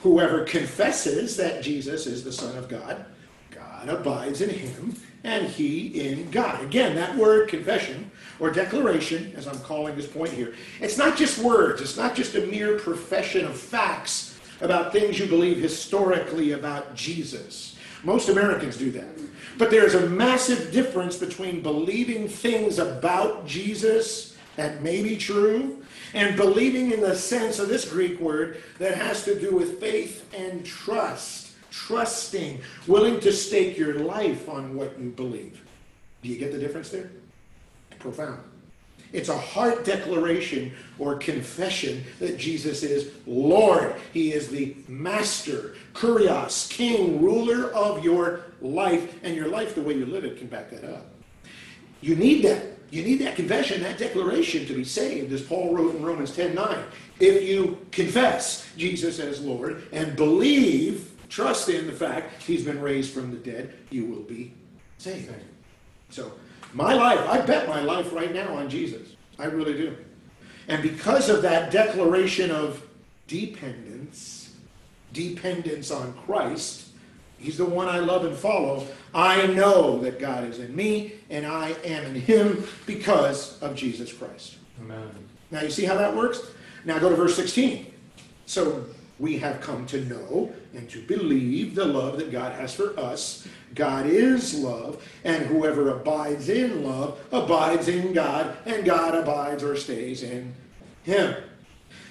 Whoever 0.00 0.44
confesses 0.44 1.36
that 1.36 1.62
Jesus 1.62 2.06
is 2.06 2.24
the 2.24 2.32
Son 2.32 2.56
of 2.58 2.68
God, 2.68 3.04
God 3.50 3.88
abides 3.88 4.40
in 4.40 4.50
him, 4.50 4.96
and 5.24 5.46
he 5.46 6.08
in 6.08 6.30
God. 6.30 6.62
Again, 6.62 6.94
that 6.96 7.16
word 7.16 7.48
confession 7.48 8.10
or 8.38 8.50
declaration, 8.50 9.32
as 9.36 9.46
I'm 9.46 9.58
calling 9.60 9.96
this 9.96 10.06
point 10.06 10.32
here, 10.32 10.54
it's 10.80 10.98
not 10.98 11.16
just 11.16 11.38
words, 11.38 11.80
it's 11.80 11.96
not 11.96 12.14
just 12.14 12.34
a 12.34 12.46
mere 12.46 12.78
profession 12.78 13.46
of 13.46 13.58
facts 13.58 14.38
about 14.60 14.92
things 14.92 15.18
you 15.18 15.26
believe 15.26 15.56
historically 15.56 16.52
about 16.52 16.94
Jesus. 16.94 17.76
Most 18.02 18.28
Americans 18.28 18.76
do 18.76 18.90
that. 18.92 19.08
But 19.56 19.70
there's 19.70 19.94
a 19.94 20.08
massive 20.08 20.72
difference 20.72 21.16
between 21.16 21.62
believing 21.62 22.28
things 22.28 22.78
about 22.78 23.46
Jesus 23.46 24.36
that 24.56 24.82
may 24.82 25.02
be 25.02 25.16
true 25.16 25.84
and 26.12 26.36
believing 26.36 26.92
in 26.92 27.00
the 27.00 27.14
sense 27.14 27.58
of 27.58 27.68
this 27.68 27.88
Greek 27.90 28.20
word 28.20 28.62
that 28.78 28.96
has 28.96 29.24
to 29.24 29.38
do 29.38 29.54
with 29.54 29.80
faith 29.80 30.32
and 30.34 30.64
trust. 30.64 31.52
Trusting, 31.70 32.60
willing 32.86 33.18
to 33.18 33.32
stake 33.32 33.76
your 33.76 33.98
life 33.98 34.48
on 34.48 34.76
what 34.76 34.98
you 34.98 35.10
believe. 35.10 35.60
Do 36.22 36.28
you 36.28 36.38
get 36.38 36.52
the 36.52 36.58
difference 36.58 36.90
there? 36.90 37.10
Profound. 37.98 38.38
It's 39.14 39.28
a 39.28 39.38
heart 39.38 39.84
declaration 39.84 40.72
or 40.98 41.14
confession 41.14 42.02
that 42.18 42.36
Jesus 42.36 42.82
is 42.82 43.12
Lord. 43.28 43.94
He 44.12 44.32
is 44.32 44.48
the 44.48 44.74
master, 44.88 45.76
kurios, 45.92 46.68
king, 46.68 47.22
ruler 47.22 47.72
of 47.72 48.04
your 48.04 48.46
life, 48.60 49.20
and 49.22 49.36
your 49.36 49.46
life, 49.46 49.76
the 49.76 49.82
way 49.82 49.94
you 49.94 50.04
live 50.04 50.24
it, 50.24 50.36
can 50.36 50.48
back 50.48 50.68
that 50.70 50.82
up. 50.82 51.06
You 52.00 52.16
need 52.16 52.44
that. 52.44 52.66
You 52.90 53.04
need 53.04 53.20
that 53.20 53.36
confession, 53.36 53.82
that 53.84 53.98
declaration 53.98 54.66
to 54.66 54.74
be 54.74 54.84
saved, 54.84 55.32
as 55.32 55.42
Paul 55.42 55.74
wrote 55.74 55.94
in 55.94 56.04
Romans 56.04 56.34
10 56.34 56.52
9. 56.52 56.78
If 57.20 57.44
you 57.44 57.86
confess 57.92 58.68
Jesus 58.76 59.20
as 59.20 59.40
Lord 59.40 59.84
and 59.92 60.16
believe, 60.16 61.12
trust 61.28 61.68
in 61.68 61.86
the 61.86 61.92
fact 61.92 62.42
he's 62.42 62.64
been 62.64 62.80
raised 62.80 63.12
from 63.12 63.30
the 63.30 63.36
dead, 63.36 63.74
you 63.90 64.06
will 64.06 64.22
be 64.22 64.52
saved. 64.98 65.32
So, 66.10 66.32
my 66.74 66.92
life, 66.92 67.20
I 67.28 67.40
bet 67.40 67.68
my 67.68 67.80
life 67.80 68.12
right 68.12 68.34
now 68.34 68.54
on 68.54 68.68
Jesus. 68.68 69.08
I 69.38 69.46
really 69.46 69.74
do. 69.74 69.96
And 70.68 70.82
because 70.82 71.28
of 71.28 71.42
that 71.42 71.70
declaration 71.70 72.50
of 72.50 72.84
dependence, 73.26 74.52
dependence 75.12 75.90
on 75.90 76.12
Christ, 76.26 76.88
He's 77.38 77.58
the 77.58 77.64
one 77.64 77.88
I 77.88 77.98
love 77.98 78.24
and 78.24 78.34
follow. 78.34 78.86
I 79.14 79.46
know 79.48 79.98
that 79.98 80.18
God 80.18 80.44
is 80.44 80.60
in 80.60 80.74
me 80.74 81.14
and 81.28 81.46
I 81.46 81.70
am 81.84 82.04
in 82.06 82.14
Him 82.14 82.66
because 82.86 83.60
of 83.60 83.76
Jesus 83.76 84.12
Christ. 84.12 84.56
Amen. 84.80 85.10
Now, 85.50 85.60
you 85.60 85.70
see 85.70 85.84
how 85.84 85.96
that 85.96 86.16
works? 86.16 86.40
Now, 86.86 86.98
go 86.98 87.10
to 87.10 87.16
verse 87.16 87.36
16. 87.36 87.92
So, 88.46 88.86
we 89.18 89.38
have 89.38 89.60
come 89.60 89.86
to 89.86 90.04
know 90.06 90.52
and 90.74 90.88
to 90.90 91.00
believe 91.02 91.74
the 91.74 91.84
love 91.84 92.18
that 92.18 92.32
God 92.32 92.52
has 92.52 92.74
for 92.74 92.98
us. 92.98 93.46
God 93.74 94.06
is 94.06 94.54
love, 94.54 95.04
and 95.24 95.46
whoever 95.46 95.90
abides 95.90 96.48
in 96.48 96.84
love 96.84 97.18
abides 97.32 97.88
in 97.88 98.12
God, 98.12 98.56
and 98.66 98.84
God 98.84 99.14
abides 99.14 99.62
or 99.62 99.76
stays 99.76 100.22
in 100.22 100.54
him. 101.02 101.34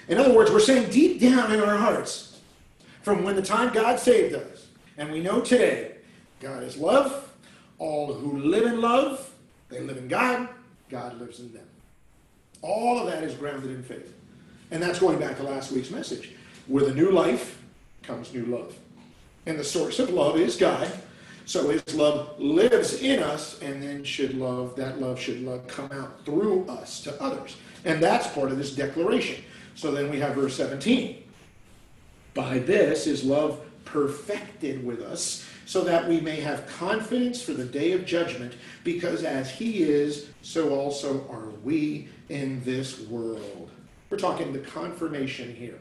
In 0.07 0.17
other 0.17 0.33
words, 0.33 0.51
we're 0.51 0.59
saying 0.59 0.89
deep 0.89 1.21
down 1.21 1.53
in 1.53 1.61
our 1.61 1.77
hearts, 1.77 2.39
from 3.01 3.23
when 3.23 3.35
the 3.35 3.41
time 3.41 3.73
God 3.73 3.99
saved 3.99 4.35
us, 4.35 4.67
and 4.97 5.11
we 5.11 5.21
know 5.21 5.41
today, 5.41 5.95
God 6.39 6.63
is 6.63 6.77
love. 6.77 7.29
All 7.79 8.13
who 8.13 8.37
live 8.39 8.65
in 8.65 8.81
love, 8.81 9.29
they 9.69 9.79
live 9.79 9.97
in 9.97 10.07
God, 10.07 10.47
God 10.89 11.19
lives 11.19 11.39
in 11.39 11.51
them. 11.53 11.65
All 12.61 12.99
of 12.99 13.07
that 13.07 13.23
is 13.23 13.35
grounded 13.35 13.71
in 13.71 13.83
faith. 13.83 14.13
And 14.71 14.81
that's 14.81 14.99
going 14.99 15.19
back 15.19 15.37
to 15.37 15.43
last 15.43 15.71
week's 15.71 15.91
message. 15.91 16.31
With 16.67 16.87
a 16.87 16.93
new 16.93 17.11
life 17.11 17.61
comes 18.03 18.33
new 18.33 18.45
love. 18.45 18.75
And 19.45 19.59
the 19.59 19.63
source 19.63 19.99
of 19.99 20.09
love 20.09 20.37
is 20.37 20.55
God. 20.55 20.89
So 21.45 21.69
his 21.69 21.83
love 21.95 22.39
lives 22.39 23.01
in 23.01 23.21
us, 23.21 23.61
and 23.61 23.81
then 23.81 24.03
should 24.03 24.35
love, 24.37 24.75
that 24.77 25.01
love 25.01 25.19
should 25.19 25.41
love 25.41 25.67
come 25.67 25.91
out 25.91 26.25
through 26.25 26.65
us 26.67 27.01
to 27.01 27.21
others. 27.21 27.57
And 27.85 28.01
that's 28.01 28.27
part 28.27 28.51
of 28.51 28.57
this 28.57 28.75
declaration. 28.75 29.43
So 29.75 29.91
then 29.91 30.09
we 30.09 30.19
have 30.19 30.35
verse 30.35 30.55
17. 30.55 31.23
By 32.33 32.59
this 32.59 33.07
is 33.07 33.23
love 33.23 33.59
perfected 33.85 34.85
with 34.85 35.01
us, 35.01 35.45
so 35.65 35.83
that 35.83 36.07
we 36.07 36.19
may 36.19 36.39
have 36.39 36.67
confidence 36.67 37.41
for 37.41 37.53
the 37.53 37.65
day 37.65 37.91
of 37.91 38.05
judgment, 38.05 38.53
because 38.83 39.23
as 39.23 39.49
he 39.49 39.83
is, 39.83 40.29
so 40.41 40.73
also 40.73 41.27
are 41.29 41.49
we 41.63 42.07
in 42.29 42.63
this 42.63 43.01
world. 43.01 43.69
We're 44.09 44.17
talking 44.17 44.53
the 44.53 44.59
confirmation 44.59 45.53
here 45.53 45.79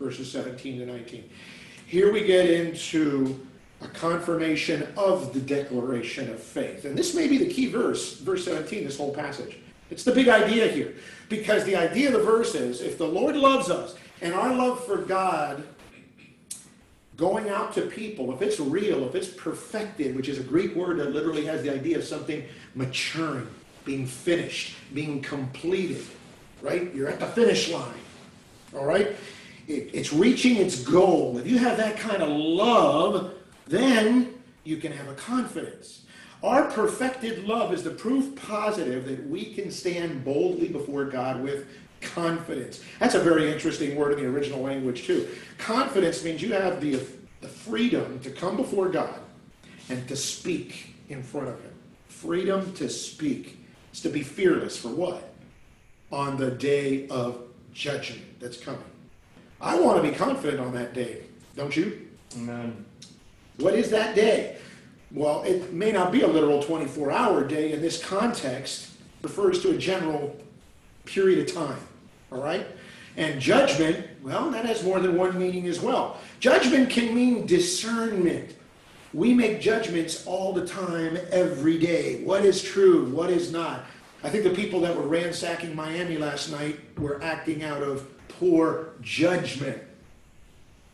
verses 0.00 0.32
17 0.32 0.78
to 0.78 0.86
19. 0.86 1.30
Here 1.86 2.10
we 2.10 2.24
get 2.24 2.48
into 2.48 3.46
confirmation 3.88 4.86
of 4.96 5.32
the 5.32 5.40
declaration 5.40 6.30
of 6.30 6.40
faith. 6.40 6.84
And 6.84 6.96
this 6.96 7.14
may 7.14 7.26
be 7.26 7.38
the 7.38 7.48
key 7.48 7.66
verse, 7.66 8.18
verse 8.18 8.44
17, 8.44 8.84
this 8.84 8.98
whole 8.98 9.14
passage. 9.14 9.58
It's 9.90 10.04
the 10.04 10.12
big 10.12 10.28
idea 10.28 10.68
here. 10.68 10.94
Because 11.28 11.64
the 11.64 11.76
idea 11.76 12.08
of 12.08 12.14
the 12.14 12.22
verse 12.22 12.54
is 12.54 12.80
if 12.80 12.98
the 12.98 13.06
Lord 13.06 13.36
loves 13.36 13.70
us 13.70 13.94
and 14.20 14.34
our 14.34 14.54
love 14.54 14.84
for 14.84 14.98
God 14.98 15.64
going 17.16 17.48
out 17.48 17.74
to 17.74 17.82
people, 17.82 18.32
if 18.32 18.42
it's 18.42 18.60
real, 18.60 19.06
if 19.06 19.14
it's 19.14 19.28
perfected, 19.28 20.16
which 20.16 20.28
is 20.28 20.38
a 20.38 20.42
Greek 20.42 20.74
word 20.74 20.98
that 20.98 21.12
literally 21.12 21.44
has 21.44 21.62
the 21.62 21.72
idea 21.72 21.98
of 21.98 22.04
something 22.04 22.44
maturing, 22.74 23.46
being 23.84 24.06
finished, 24.06 24.76
being 24.94 25.20
completed, 25.20 26.04
right? 26.62 26.94
You're 26.94 27.08
at 27.08 27.20
the 27.20 27.26
finish 27.26 27.70
line, 27.70 27.94
all 28.74 28.86
right? 28.86 29.16
it's 29.70 30.12
reaching 30.12 30.56
its 30.56 30.82
goal. 30.82 31.38
If 31.38 31.46
you 31.46 31.58
have 31.58 31.76
that 31.76 31.96
kind 31.96 32.22
of 32.22 32.28
love, 32.28 33.34
then 33.70 34.34
you 34.64 34.76
can 34.76 34.92
have 34.92 35.08
a 35.08 35.14
confidence. 35.14 36.02
Our 36.42 36.70
perfected 36.70 37.46
love 37.46 37.72
is 37.72 37.82
the 37.82 37.90
proof 37.90 38.34
positive 38.34 39.06
that 39.06 39.28
we 39.28 39.54
can 39.54 39.70
stand 39.70 40.24
boldly 40.24 40.68
before 40.68 41.04
God 41.04 41.42
with 41.42 41.66
confidence. 42.00 42.82
That's 42.98 43.14
a 43.14 43.20
very 43.20 43.52
interesting 43.52 43.94
word 43.96 44.18
in 44.18 44.24
the 44.24 44.30
original 44.30 44.60
language, 44.60 45.04
too. 45.04 45.28
Confidence 45.58 46.24
means 46.24 46.42
you 46.42 46.52
have 46.52 46.80
the, 46.80 47.00
the 47.40 47.48
freedom 47.48 48.18
to 48.20 48.30
come 48.30 48.56
before 48.56 48.88
God 48.88 49.20
and 49.88 50.06
to 50.08 50.16
speak 50.16 50.94
in 51.08 51.22
front 51.22 51.48
of 51.48 51.60
Him. 51.60 51.72
Freedom 52.08 52.72
to 52.74 52.88
speak. 52.88 53.58
is 53.92 54.00
to 54.00 54.08
be 54.08 54.22
fearless 54.22 54.76
for 54.76 54.88
what? 54.88 55.32
On 56.10 56.36
the 56.36 56.50
day 56.50 57.06
of 57.08 57.42
judgment 57.72 58.40
that's 58.40 58.58
coming. 58.58 58.82
I 59.60 59.78
want 59.78 60.02
to 60.02 60.10
be 60.10 60.14
confident 60.14 60.58
on 60.58 60.72
that 60.72 60.94
day, 60.94 61.24
don't 61.54 61.76
you? 61.76 62.08
Amen. 62.36 62.84
What 63.60 63.74
is 63.74 63.90
that 63.90 64.14
day? 64.14 64.56
Well, 65.12 65.42
it 65.42 65.72
may 65.72 65.92
not 65.92 66.12
be 66.12 66.22
a 66.22 66.26
literal 66.26 66.62
24 66.62 67.10
hour 67.10 67.44
day 67.44 67.72
in 67.72 67.80
this 67.80 68.02
context, 68.02 68.90
refers 69.22 69.60
to 69.62 69.70
a 69.70 69.78
general 69.78 70.36
period 71.04 71.40
of 71.40 71.54
time. 71.54 71.80
All 72.32 72.40
right? 72.40 72.66
And 73.16 73.40
judgment, 73.40 74.06
well, 74.22 74.50
that 74.50 74.64
has 74.64 74.84
more 74.84 75.00
than 75.00 75.16
one 75.16 75.38
meaning 75.38 75.66
as 75.66 75.80
well. 75.80 76.18
Judgment 76.38 76.90
can 76.90 77.14
mean 77.14 77.44
discernment. 77.44 78.54
We 79.12 79.34
make 79.34 79.60
judgments 79.60 80.24
all 80.26 80.52
the 80.52 80.64
time, 80.64 81.18
every 81.32 81.78
day. 81.78 82.22
What 82.22 82.44
is 82.44 82.62
true? 82.62 83.06
What 83.06 83.30
is 83.30 83.50
not? 83.50 83.84
I 84.22 84.30
think 84.30 84.44
the 84.44 84.50
people 84.50 84.80
that 84.82 84.96
were 84.96 85.02
ransacking 85.02 85.74
Miami 85.74 86.18
last 86.18 86.52
night 86.52 86.78
were 86.96 87.20
acting 87.22 87.64
out 87.64 87.82
of 87.82 88.06
poor 88.28 88.90
judgment. 89.00 89.82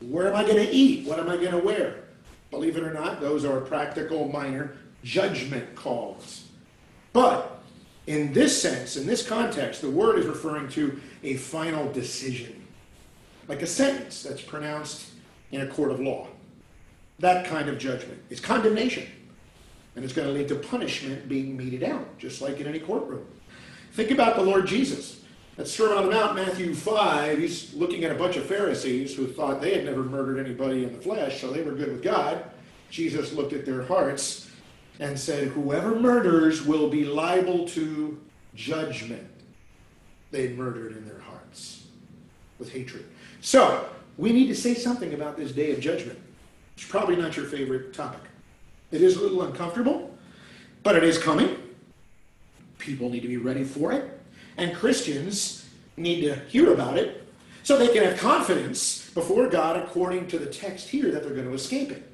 Where 0.00 0.28
am 0.28 0.37
I 0.37 0.44
going 0.44 0.56
to 0.56 0.70
eat? 0.70 1.06
What 1.06 1.18
am 1.18 1.28
I 1.28 1.37
going 1.37 1.52
to 1.52 1.58
wear? 1.58 2.05
Believe 2.56 2.78
it 2.78 2.84
or 2.84 2.94
not, 2.94 3.20
those 3.20 3.44
are 3.44 3.60
practical, 3.60 4.28
minor 4.28 4.78
judgment 5.04 5.75
calls. 5.75 6.46
But 7.12 7.60
in 8.06 8.32
this 8.32 8.62
sense, 8.62 8.96
in 8.96 9.06
this 9.06 9.28
context, 9.28 9.82
the 9.82 9.90
word 9.90 10.18
is 10.18 10.25
referring 10.25 10.70
to 10.70 10.98
a 11.22 11.36
final 11.36 11.92
decision, 11.92 12.66
like 13.46 13.60
a 13.60 13.66
sentence 13.66 14.22
that's 14.22 14.40
pronounced 14.40 15.10
in 15.52 15.60
a 15.60 15.66
court 15.66 15.90
of 15.90 16.00
law. 16.00 16.28
That 17.18 17.44
kind 17.44 17.68
of 17.68 17.76
judgment 17.76 18.22
is 18.30 18.40
condemnation, 18.40 19.06
and 19.94 20.02
it's 20.02 20.14
going 20.14 20.26
to 20.26 20.32
lead 20.32 20.48
to 20.48 20.54
punishment 20.54 21.28
being 21.28 21.58
meted 21.58 21.82
out, 21.82 22.16
just 22.16 22.40
like 22.40 22.58
in 22.58 22.66
any 22.66 22.80
courtroom. 22.80 23.26
Think 23.92 24.12
about 24.12 24.36
the 24.36 24.42
Lord 24.42 24.66
Jesus. 24.66 25.20
That 25.56 25.66
Sermon 25.66 25.96
on 25.96 26.04
the 26.04 26.10
Mount, 26.10 26.36
Matthew 26.36 26.75
5, 26.75 27.38
he's 27.38 27.72
looking 27.72 28.04
at 28.04 28.12
a 28.12 28.14
bunch 28.14 28.36
of 28.36 28.44
Pharisees 28.44 29.14
who 29.14 29.26
thought 29.26 29.62
they 29.62 29.75
had 29.75 29.86
never 29.86 30.02
murdered 30.02 30.38
anybody 30.38 30.84
in 30.84 30.92
the 30.92 31.00
flesh, 31.00 31.40
so 31.40 31.50
they 31.50 31.62
were 31.62 31.72
good 31.72 31.88
with 31.88 32.02
God. 32.02 32.44
Jesus 32.90 33.32
looked 33.32 33.54
at 33.54 33.64
their 33.64 33.82
hearts. 33.82 34.50
and 34.98 35.18
said, 35.18 35.48
Whoever 35.48 35.94
murders 35.98 36.62
will 36.62 36.88
be 36.88 37.04
liable 37.04 37.66
to 37.68 38.18
judgment. 38.54 39.28
They 40.30 40.48
murdered 40.48 40.96
in 40.96 41.06
their 41.06 41.20
hearts 41.20 41.84
with 42.58 42.72
hatred. 42.72 43.04
So, 43.42 43.86
we 44.16 44.32
need 44.32 44.46
to 44.46 44.54
say 44.54 44.72
something 44.72 45.12
about 45.12 45.36
this 45.36 45.52
day 45.52 45.72
of 45.72 45.80
judgment. 45.80 46.18
It's 46.76 46.86
probably 46.86 47.16
not 47.16 47.36
your 47.36 47.44
favorite 47.46 47.92
topic. 47.92 48.22
It 48.90 49.02
is 49.02 49.16
a 49.16 49.20
little 49.20 49.42
uncomfortable, 49.42 50.16
but 50.82 50.96
it 50.96 51.04
is 51.04 51.18
coming. 51.18 51.56
People 52.78 53.10
need 53.10 53.20
to 53.20 53.28
be 53.28 53.36
ready 53.36 53.64
for 53.64 53.92
it. 53.92 54.15
And 54.56 54.75
Christians 54.75 55.66
need 55.96 56.22
to 56.22 56.36
hear 56.48 56.72
about 56.72 56.98
it 56.98 57.26
so 57.62 57.76
they 57.76 57.92
can 57.92 58.04
have 58.04 58.18
confidence 58.18 59.10
before 59.10 59.48
God 59.48 59.76
according 59.76 60.28
to 60.28 60.38
the 60.38 60.46
text 60.46 60.88
here 60.88 61.10
that 61.10 61.22
they're 61.22 61.34
going 61.34 61.48
to 61.48 61.54
escape 61.54 61.90
it. 61.90 62.08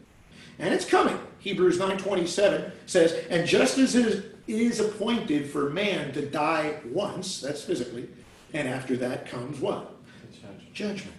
And 0.58 0.72
it's 0.72 0.84
coming. 0.84 1.18
Hebrews 1.40 1.78
9:27 1.78 2.72
says, 2.86 3.12
"And 3.28 3.46
just 3.46 3.78
as 3.78 3.94
it 3.94 4.36
is 4.46 4.80
appointed 4.80 5.50
for 5.50 5.70
man 5.70 6.12
to 6.12 6.24
die 6.24 6.76
once, 6.84 7.40
that's 7.40 7.62
physically, 7.62 8.08
and 8.52 8.68
after 8.68 8.96
that 8.96 9.26
comes 9.26 9.60
what? 9.60 9.94
Judgment. 10.32 10.74
Judgment. 10.74 11.16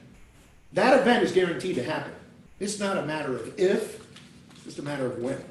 That 0.74 1.00
event 1.00 1.24
is 1.24 1.32
guaranteed 1.32 1.76
to 1.76 1.84
happen. 1.84 2.14
It's 2.60 2.80
not 2.80 2.98
a 2.98 3.06
matter 3.06 3.36
of 3.36 3.60
if, 3.60 4.06
it's 4.56 4.64
just 4.64 4.80
a 4.80 4.84
matter 4.84 5.06
of 5.06 5.20
when. 5.20 5.44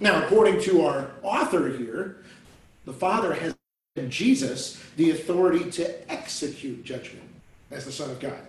Now, 0.00 0.24
according 0.24 0.60
to 0.62 0.84
our 0.84 1.10
author 1.22 1.68
here, 1.68 2.24
the 2.84 2.92
Father 2.92 3.34
has 3.34 3.54
Jesus 4.08 4.82
the 4.96 5.10
authority 5.10 5.70
to 5.70 6.10
execute 6.10 6.82
judgment 6.82 7.28
as 7.70 7.84
the 7.84 7.92
Son 7.92 8.10
of 8.10 8.18
God. 8.20 8.40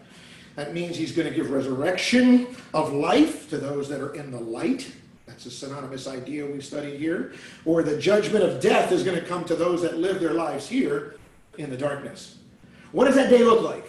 That 0.56 0.74
means 0.74 0.96
he's 0.96 1.12
going 1.12 1.28
to 1.28 1.36
give 1.36 1.52
resurrection 1.52 2.48
of 2.74 2.94
life 2.94 3.50
to 3.50 3.58
those 3.58 3.90
that 3.90 4.00
are 4.00 4.16
in 4.16 4.32
the 4.32 4.40
light. 4.40 4.90
That's 5.26 5.46
a 5.46 5.52
synonymous 5.52 6.08
idea 6.08 6.46
we 6.46 6.62
study 6.62 6.96
here. 6.96 7.34
Or 7.66 7.84
the 7.84 7.98
judgment 7.98 8.46
of 8.46 8.62
death 8.62 8.94
is 8.94 9.04
going 9.04 9.20
to 9.20 9.26
come 9.26 9.44
to 9.46 9.56
those 9.56 9.82
that 9.82 9.98
live 9.98 10.22
their 10.22 10.34
lives 10.34 10.66
here 10.66 11.16
in 11.58 11.70
the 11.70 11.78
darkness. 11.78 12.38
What 12.94 13.06
does 13.06 13.16
that 13.16 13.30
day 13.30 13.44
look 13.44 13.64
like? 13.64 13.86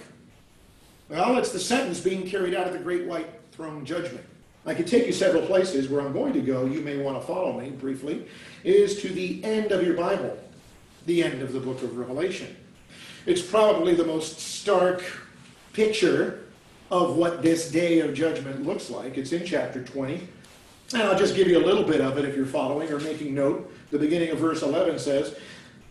Well, 1.08 1.38
it's 1.38 1.52
the 1.52 1.60
sentence 1.60 2.00
being 2.00 2.26
carried 2.26 2.54
out 2.54 2.66
at 2.66 2.72
the 2.72 2.80
great 2.80 3.04
white 3.06 3.28
throne 3.52 3.84
judgment. 3.84 4.24
I 4.66 4.74
could 4.74 4.88
take 4.88 5.06
you 5.06 5.12
several 5.12 5.46
places 5.46 5.88
where 5.88 6.00
I'm 6.00 6.14
going 6.14 6.32
to 6.32 6.40
go. 6.40 6.64
You 6.64 6.80
may 6.80 6.96
want 6.96 7.20
to 7.20 7.24
follow 7.24 7.60
me 7.60 7.70
briefly. 7.70 8.26
Is 8.64 9.00
to 9.02 9.08
the 9.10 9.44
end 9.44 9.70
of 9.70 9.84
your 9.84 9.94
Bible, 9.94 10.36
the 11.06 11.22
end 11.22 11.42
of 11.42 11.52
the 11.52 11.60
book 11.60 11.82
of 11.82 11.96
Revelation. 11.96 12.54
It's 13.26 13.42
probably 13.42 13.94
the 13.94 14.04
most 14.04 14.38
stark 14.38 15.02
picture 15.72 16.44
of 16.90 17.16
what 17.16 17.42
this 17.42 17.70
day 17.70 18.00
of 18.00 18.14
judgment 18.14 18.64
looks 18.66 18.90
like. 18.90 19.16
It's 19.16 19.32
in 19.32 19.44
chapter 19.44 19.82
20. 19.82 20.28
And 20.92 21.02
I'll 21.02 21.18
just 21.18 21.34
give 21.34 21.48
you 21.48 21.58
a 21.58 21.64
little 21.64 21.82
bit 21.82 22.00
of 22.00 22.18
it 22.18 22.24
if 22.24 22.36
you're 22.36 22.46
following 22.46 22.90
or 22.90 23.00
making 23.00 23.34
note. 23.34 23.72
The 23.90 23.98
beginning 23.98 24.30
of 24.30 24.38
verse 24.38 24.62
11 24.62 24.98
says, 24.98 25.36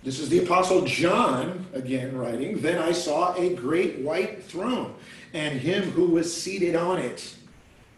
This 0.03 0.19
is 0.19 0.29
the 0.29 0.43
Apostle 0.43 0.85
John 0.85 1.65
again 1.73 2.15
writing, 2.15 2.61
Then 2.61 2.77
I 2.77 2.91
saw 2.91 3.33
a 3.35 3.53
great 3.53 3.99
white 3.99 4.43
throne, 4.43 4.93
and 5.33 5.59
him 5.59 5.83
who 5.91 6.05
was 6.05 6.33
seated 6.33 6.75
on 6.75 6.99
it. 6.99 7.35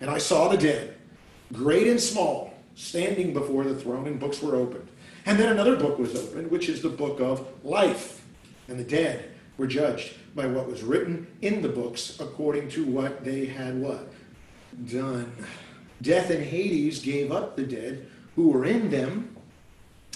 And 0.02 0.10
I 0.10 0.18
saw 0.18 0.48
the 0.48 0.58
dead, 0.58 0.96
great 1.54 1.88
and 1.88 2.00
small, 2.00 2.54
standing 2.76 3.34
before 3.34 3.66
the 3.66 3.76
throne, 3.76 4.08
and 4.08 4.20
books 4.20 4.42
were 4.42 4.56
opened. 4.56 4.88
And 5.26 5.40
then 5.40 5.50
another 5.50 5.76
book 5.76 5.98
was 5.98 6.16
opened, 6.16 6.52
which 6.52 6.70
is 6.70 6.82
the 6.82 6.90
book 6.90 7.20
of 7.20 7.48
life. 7.64 8.24
And 8.68 8.80
the 8.80 8.84
dead 8.84 9.32
were 9.58 9.68
judged 9.68 10.14
by 10.36 10.46
what 10.46 10.68
was 10.68 10.84
written 10.84 11.28
in 11.42 11.62
the 11.62 11.70
books 11.70 12.20
according 12.20 12.70
to 12.70 12.86
what 12.86 13.24
they 13.24 13.46
had 13.46 13.80
what? 13.80 14.12
Done. 14.90 15.32
Death 16.02 16.30
and 16.30 16.44
Hades 16.44 17.00
gave 17.00 17.32
up 17.32 17.56
the 17.56 17.64
dead 17.64 18.08
who 18.36 18.50
were 18.50 18.66
in 18.66 18.90
them, 18.90 19.36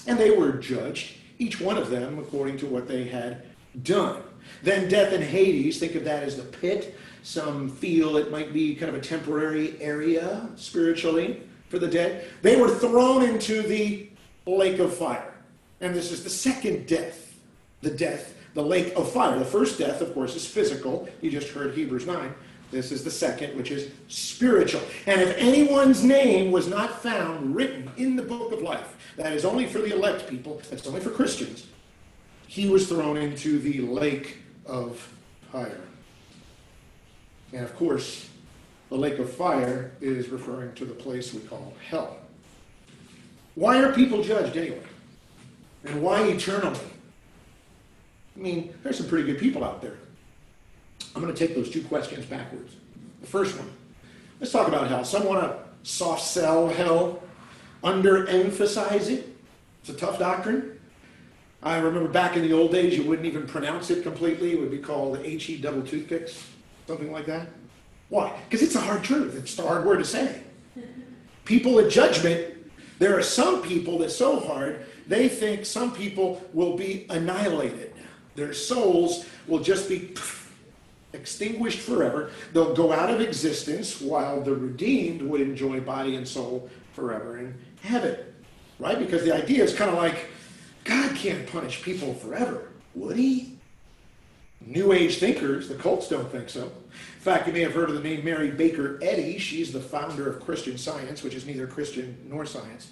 and 0.05 0.19
they 0.19 0.31
were 0.31 0.53
judged, 0.53 1.15
each 1.37 1.61
one 1.61 1.77
of 1.77 1.89
them 1.89 2.19
according 2.19 2.57
to 2.57 2.65
what 2.65 2.87
they 2.87 3.05
had 3.05 3.43
done. 3.83 4.21
Then 4.61 4.89
death 4.89 5.13
and 5.13 5.23
Hades, 5.23 5.79
think 5.79 5.95
of 5.95 6.03
that 6.03 6.23
as 6.23 6.35
the 6.35 6.43
pit. 6.43 6.95
Some 7.23 7.69
feel 7.69 8.17
it 8.17 8.31
might 8.31 8.53
be 8.53 8.75
kind 8.75 8.93
of 8.93 9.01
a 9.01 9.05
temporary 9.05 9.81
area 9.81 10.49
spiritually 10.55 11.43
for 11.69 11.79
the 11.79 11.87
dead. 11.87 12.25
They 12.41 12.59
were 12.59 12.69
thrown 12.69 13.23
into 13.23 13.61
the 13.61 14.09
lake 14.45 14.79
of 14.79 14.95
fire. 14.95 15.33
And 15.81 15.95
this 15.95 16.11
is 16.11 16.23
the 16.23 16.29
second 16.29 16.87
death, 16.87 17.35
the 17.81 17.91
death 17.91 18.35
the 18.53 18.61
lake 18.61 18.93
of 18.95 19.11
fire. 19.11 19.37
The 19.37 19.45
first 19.45 19.77
death, 19.77 20.01
of 20.01 20.13
course, 20.13 20.35
is 20.35 20.45
physical. 20.45 21.07
You 21.21 21.31
just 21.31 21.49
heard 21.49 21.73
Hebrews 21.73 22.05
9. 22.05 22.33
This 22.71 22.91
is 22.91 23.03
the 23.03 23.11
second, 23.11 23.57
which 23.57 23.71
is 23.71 23.91
spiritual. 24.07 24.81
And 25.07 25.21
if 25.21 25.35
anyone's 25.37 26.03
name 26.03 26.51
was 26.51 26.67
not 26.67 27.01
found 27.01 27.55
written 27.55 27.89
in 27.97 28.15
the 28.15 28.21
book 28.21 28.51
of 28.51 28.61
life, 28.61 28.95
that 29.15 29.33
is 29.33 29.43
only 29.43 29.65
for 29.65 29.79
the 29.79 29.93
elect 29.93 30.29
people, 30.29 30.61
that's 30.69 30.85
only 30.87 30.99
for 30.99 31.09
Christians, 31.09 31.67
he 32.47 32.67
was 32.67 32.87
thrown 32.87 33.17
into 33.17 33.59
the 33.59 33.81
lake 33.81 34.37
of 34.65 35.11
fire. 35.51 35.81
And 37.53 37.63
of 37.63 37.75
course, 37.75 38.29
the 38.89 38.95
lake 38.95 39.19
of 39.19 39.31
fire 39.31 39.91
is 39.99 40.29
referring 40.29 40.73
to 40.75 40.85
the 40.85 40.93
place 40.93 41.33
we 41.33 41.41
call 41.41 41.73
hell. 41.87 42.17
Why 43.59 43.83
are 43.83 43.91
people 43.91 44.23
judged 44.23 44.55
anyway? 44.55 44.79
And 45.83 46.01
why 46.01 46.21
eternally? 46.23 46.79
I 48.37 48.39
mean, 48.39 48.73
there's 48.83 48.97
some 48.97 49.09
pretty 49.09 49.29
good 49.29 49.37
people 49.37 49.65
out 49.65 49.81
there. 49.81 49.97
I'm 51.13 51.21
going 51.21 51.33
to 51.33 51.47
take 51.47 51.57
those 51.57 51.69
two 51.69 51.83
questions 51.83 52.25
backwards. 52.25 52.77
The 53.19 53.27
first 53.27 53.57
one, 53.57 53.69
let's 54.39 54.53
talk 54.53 54.69
about 54.69 54.87
hell. 54.87 55.03
Some 55.03 55.25
want 55.25 55.41
to 55.41 55.59
soft 55.83 56.23
sell 56.23 56.69
hell, 56.69 57.21
underemphasize 57.83 59.09
it. 59.09 59.27
It's 59.81 59.89
a 59.89 59.93
tough 59.93 60.19
doctrine. 60.19 60.79
I 61.61 61.79
remember 61.79 62.07
back 62.07 62.37
in 62.37 62.43
the 62.43 62.53
old 62.53 62.71
days, 62.71 62.97
you 62.97 63.03
wouldn't 63.03 63.27
even 63.27 63.45
pronounce 63.45 63.89
it 63.89 64.03
completely. 64.03 64.53
It 64.53 64.61
would 64.61 64.71
be 64.71 64.77
called 64.77 65.17
HE 65.17 65.57
double 65.57 65.81
toothpicks, 65.81 66.47
something 66.87 67.11
like 67.11 67.25
that. 67.25 67.49
Why? 68.07 68.39
Because 68.47 68.65
it's 68.65 68.75
a 68.75 68.79
hard 68.79 69.03
truth. 69.03 69.35
It's 69.35 69.59
a 69.59 69.63
hard 69.63 69.85
word 69.85 69.97
to 69.97 70.05
say. 70.05 70.43
People 71.43 71.77
at 71.79 71.91
judgment, 71.91 72.55
there 72.99 73.17
are 73.17 73.23
some 73.23 73.61
people 73.61 73.97
that 73.99 74.11
so 74.11 74.39
hard, 74.39 74.85
they 75.07 75.27
think 75.27 75.65
some 75.65 75.93
people 75.93 76.41
will 76.53 76.77
be 76.77 77.05
annihilated. 77.09 77.93
Their 78.35 78.53
souls 78.53 79.25
will 79.47 79.59
just 79.59 79.89
be 79.89 80.13
extinguished 81.13 81.79
forever. 81.79 82.31
They'll 82.53 82.75
go 82.75 82.91
out 82.91 83.09
of 83.09 83.21
existence 83.21 83.99
while 83.99 84.41
the 84.41 84.53
redeemed 84.53 85.21
would 85.23 85.41
enjoy 85.41 85.79
body 85.79 86.15
and 86.15 86.27
soul 86.27 86.69
forever 86.93 87.39
in 87.39 87.57
heaven. 87.81 88.17
Right? 88.77 88.99
Because 88.99 89.23
the 89.23 89.33
idea 89.33 89.63
is 89.63 89.73
kind 89.73 89.89
of 89.89 89.97
like 89.97 90.27
God 90.83 91.15
can't 91.15 91.47
punish 91.47 91.81
people 91.81 92.13
forever, 92.13 92.69
would 92.95 93.17
he? 93.17 93.57
New 94.61 94.91
Age 94.91 95.19
thinkers, 95.19 95.67
the 95.69 95.75
cults 95.75 96.09
don't 96.09 96.29
think 96.31 96.49
so. 96.49 96.71
In 96.91 97.21
fact, 97.21 97.47
you 97.47 97.53
may 97.53 97.61
have 97.61 97.73
heard 97.73 97.89
of 97.89 97.95
the 97.95 98.01
name 98.01 98.23
Mary 98.23 98.51
Baker 98.51 98.99
Eddy. 99.01 99.37
She's 99.37 99.71
the 99.71 99.79
founder 99.79 100.29
of 100.29 100.39
Christian 100.39 100.77
Science, 100.77 101.23
which 101.23 101.35
is 101.35 101.45
neither 101.45 101.67
Christian 101.67 102.17
nor 102.29 102.45
science. 102.45 102.91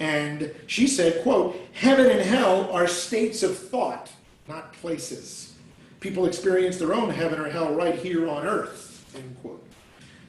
And 0.00 0.54
she 0.66 0.86
said, 0.86 1.22
quote, 1.22 1.60
heaven 1.72 2.10
and 2.10 2.20
hell 2.20 2.70
are 2.72 2.86
states 2.86 3.42
of 3.42 3.56
thought 3.56 4.10
not 4.48 4.72
places. 4.74 5.54
People 6.00 6.26
experience 6.26 6.76
their 6.76 6.94
own 6.94 7.10
heaven 7.10 7.40
or 7.40 7.48
hell 7.48 7.74
right 7.74 7.94
here 7.94 8.28
on 8.28 8.46
earth. 8.46 9.04
End 9.16 9.36
quote. 9.40 9.64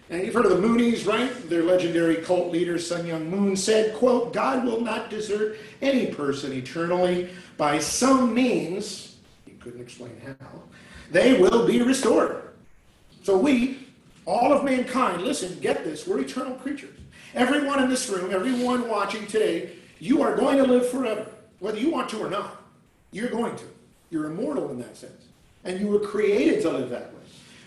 And 0.10 0.24
you've 0.24 0.36
heard 0.36 0.46
of 0.46 0.62
the 0.62 0.68
Moonies, 0.68 1.08
right? 1.08 1.50
Their 1.50 1.64
legendary 1.64 2.18
cult 2.18 2.52
leader, 2.52 2.78
Sun 2.78 3.06
Myung 3.06 3.28
Moon, 3.28 3.56
said, 3.56 3.96
quote, 3.96 4.34
God 4.34 4.64
will 4.64 4.80
not 4.80 5.10
desert 5.10 5.58
any 5.82 6.08
person 6.08 6.54
eternally. 6.54 7.30
By 7.58 7.80
some 7.80 8.34
means, 8.34 9.18
he 9.46 9.54
couldn't 9.54 9.82
explain 9.82 10.16
how, 10.26 10.62
they 11.12 11.40
will 11.40 11.66
be 11.66 11.82
restored. 11.82 12.45
So 13.26 13.36
we, 13.36 13.80
all 14.28 14.54
of 14.54 14.64
mankind, 14.64 15.24
listen, 15.24 15.58
get 15.60 15.84
this, 15.84 16.06
we're 16.06 16.20
eternal 16.20 16.54
creatures. 16.58 16.96
Everyone 17.34 17.82
in 17.82 17.90
this 17.90 18.08
room, 18.08 18.32
everyone 18.32 18.88
watching 18.88 19.26
today, 19.26 19.72
you 20.00 20.22
are 20.22 20.36
going 20.36 20.58
to 20.58 20.64
live 20.64 20.88
forever, 20.90 21.26
whether 21.58 21.80
you 21.80 21.90
want 21.90 22.08
to 22.10 22.20
or 22.20 22.30
not. 22.30 22.62
You're 23.12 23.32
going 23.32 23.56
to. 23.56 23.64
You're 24.12 24.28
immortal 24.28 24.70
in 24.70 24.78
that 24.78 24.96
sense. 24.96 25.24
And 25.64 25.80
you 25.80 25.88
were 25.88 26.02
created 26.02 26.62
to 26.62 26.70
live 26.70 26.92
that 26.92 27.12
way, 27.16 27.22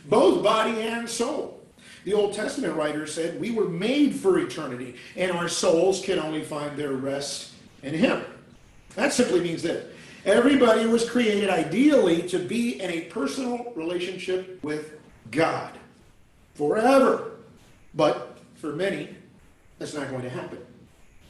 both 0.08 0.44
body 0.44 0.80
and 0.80 1.10
soul. 1.10 1.60
The 2.04 2.14
Old 2.14 2.34
Testament 2.34 2.76
writer 2.76 3.08
said, 3.08 3.40
We 3.40 3.50
were 3.50 3.68
made 3.68 4.14
for 4.14 4.38
eternity, 4.38 4.94
and 5.16 5.32
our 5.32 5.48
souls 5.48 6.00
can 6.04 6.20
only 6.20 6.44
find 6.44 6.76
their 6.76 6.92
rest 6.92 7.50
in 7.82 7.94
Him. 7.94 8.22
That 8.94 9.12
simply 9.12 9.40
means 9.40 9.64
this 9.64 9.84
everybody 10.24 10.86
was 10.86 11.08
created 11.08 11.50
ideally 11.50 12.22
to 12.28 12.38
be 12.38 12.80
in 12.80 12.90
a 12.90 13.00
personal 13.06 13.72
relationship 13.74 14.62
with 14.62 14.97
God 15.30 15.78
forever. 16.54 17.32
But 17.94 18.38
for 18.56 18.72
many, 18.74 19.08
that's 19.78 19.94
not 19.94 20.10
going 20.10 20.22
to 20.22 20.30
happen 20.30 20.58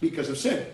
because 0.00 0.28
of 0.28 0.38
sin. 0.38 0.66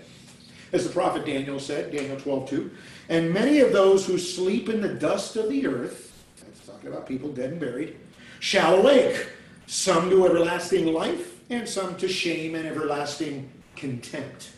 As 0.73 0.85
the 0.85 0.93
prophet 0.93 1.25
Daniel 1.25 1.61
said, 1.61 1.93
Daniel 1.93 2.19
12, 2.19 2.49
2, 2.49 2.71
and 3.09 3.33
many 3.33 3.61
of 3.61 3.73
those 3.73 4.07
who 4.07 4.19
sleep 4.19 4.69
in 4.69 4.81
the 4.81 4.89
dust 4.89 5.37
of 5.37 5.49
the 5.49 5.67
earth, 5.67 6.25
that's 6.37 6.67
talking 6.67 6.89
about 6.89 7.07
people 7.07 7.31
dead 7.31 7.51
and 7.51 7.61
buried, 7.61 7.97
shall 8.41 8.81
awake, 8.81 9.29
some 9.67 10.11
to 10.11 10.27
everlasting 10.27 10.93
life, 10.93 11.41
and 11.51 11.69
some 11.69 11.97
to 11.97 12.09
shame 12.09 12.55
and 12.55 12.67
everlasting 12.67 13.49
contempt. 13.77 14.51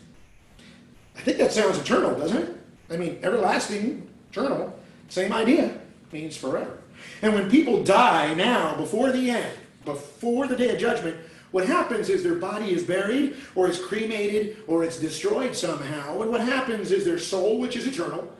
I 1.15 1.21
think 1.21 1.37
that 1.37 1.51
sounds 1.51 1.77
eternal, 1.77 2.17
doesn't 2.17 2.37
it? 2.37 2.57
I 2.89 2.97
mean, 2.97 3.19
everlasting, 3.23 4.09
eternal, 4.31 4.77
same 5.09 5.33
idea, 5.33 5.77
means 6.11 6.37
forever. 6.37 6.76
And 7.21 7.33
when 7.33 7.49
people 7.49 7.83
die 7.83 8.33
now, 8.33 8.75
before 8.75 9.11
the 9.11 9.29
end, 9.29 9.57
before 9.85 10.47
the 10.47 10.55
day 10.55 10.69
of 10.69 10.79
judgment, 10.79 11.17
what 11.51 11.65
happens 11.65 12.09
is 12.09 12.23
their 12.23 12.35
body 12.35 12.73
is 12.73 12.83
buried, 12.83 13.35
or 13.55 13.69
is 13.69 13.79
cremated, 13.79 14.57
or 14.67 14.83
it's 14.83 14.99
destroyed 14.99 15.55
somehow. 15.55 16.21
And 16.21 16.29
what 16.29 16.41
happens 16.41 16.91
is 16.91 17.05
their 17.05 17.19
soul, 17.19 17.59
which 17.59 17.75
is 17.75 17.87
eternal, 17.87 18.31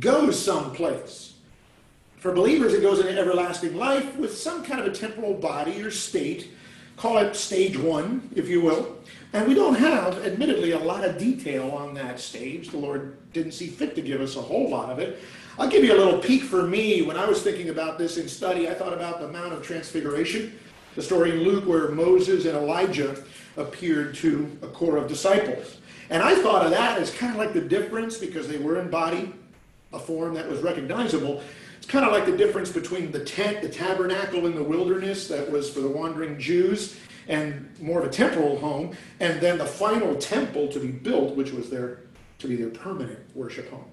goes 0.00 0.42
someplace. 0.42 1.34
For 2.18 2.32
believers, 2.32 2.74
it 2.74 2.82
goes 2.82 3.00
into 3.00 3.18
everlasting 3.18 3.76
life 3.76 4.16
with 4.16 4.36
some 4.36 4.62
kind 4.64 4.80
of 4.80 4.86
a 4.86 4.94
temporal 4.94 5.34
body 5.34 5.82
or 5.82 5.90
state. 5.90 6.52
Call 6.96 7.18
it 7.18 7.34
stage 7.34 7.76
one, 7.76 8.30
if 8.36 8.48
you 8.48 8.60
will. 8.60 8.96
And 9.32 9.48
we 9.48 9.54
don't 9.54 9.74
have, 9.74 10.24
admittedly, 10.24 10.72
a 10.72 10.78
lot 10.78 11.04
of 11.04 11.18
detail 11.18 11.70
on 11.70 11.94
that 11.94 12.20
stage. 12.20 12.68
The 12.68 12.76
Lord 12.76 13.32
didn't 13.32 13.52
see 13.52 13.66
fit 13.66 13.94
to 13.94 14.02
give 14.02 14.20
us 14.20 14.36
a 14.36 14.42
whole 14.42 14.68
lot 14.68 14.90
of 14.90 14.98
it. 14.98 15.18
I'll 15.58 15.68
give 15.68 15.84
you 15.84 15.94
a 15.94 15.98
little 15.98 16.18
peek 16.18 16.44
for 16.44 16.66
me. 16.66 17.02
When 17.02 17.18
I 17.18 17.26
was 17.26 17.42
thinking 17.42 17.68
about 17.68 17.98
this 17.98 18.16
in 18.16 18.26
study, 18.26 18.70
I 18.70 18.74
thought 18.74 18.94
about 18.94 19.20
the 19.20 19.28
Mount 19.28 19.52
of 19.52 19.62
Transfiguration, 19.62 20.58
the 20.94 21.02
story 21.02 21.32
in 21.32 21.42
Luke 21.42 21.66
where 21.66 21.90
Moses 21.90 22.46
and 22.46 22.56
Elijah 22.56 23.22
appeared 23.58 24.14
to 24.16 24.50
a 24.62 24.66
core 24.66 24.96
of 24.96 25.08
disciples. 25.08 25.76
And 26.08 26.22
I 26.22 26.34
thought 26.36 26.64
of 26.64 26.70
that 26.70 26.98
as 26.98 27.12
kind 27.14 27.32
of 27.32 27.38
like 27.38 27.52
the 27.52 27.60
difference, 27.60 28.16
because 28.16 28.48
they 28.48 28.56
were 28.56 28.80
in 28.80 28.88
body, 28.88 29.34
a 29.92 29.98
form 29.98 30.32
that 30.34 30.48
was 30.48 30.60
recognizable. 30.60 31.42
It's 31.76 31.86
kind 31.86 32.06
of 32.06 32.12
like 32.12 32.24
the 32.24 32.36
difference 32.36 32.72
between 32.72 33.12
the 33.12 33.22
tent, 33.22 33.60
the 33.60 33.68
tabernacle 33.68 34.46
in 34.46 34.54
the 34.54 34.62
wilderness 34.62 35.28
that 35.28 35.50
was 35.50 35.68
for 35.68 35.80
the 35.80 35.88
wandering 35.88 36.38
Jews, 36.38 36.96
and 37.28 37.68
more 37.78 38.00
of 38.00 38.06
a 38.06 38.10
temporal 38.10 38.58
home, 38.58 38.96
and 39.20 39.38
then 39.40 39.58
the 39.58 39.66
final 39.66 40.14
temple 40.16 40.68
to 40.68 40.80
be 40.80 40.88
built, 40.88 41.36
which 41.36 41.52
was 41.52 41.68
their 41.68 42.00
to 42.38 42.48
be 42.48 42.56
their 42.56 42.70
permanent 42.70 43.20
worship 43.36 43.70
home. 43.70 43.84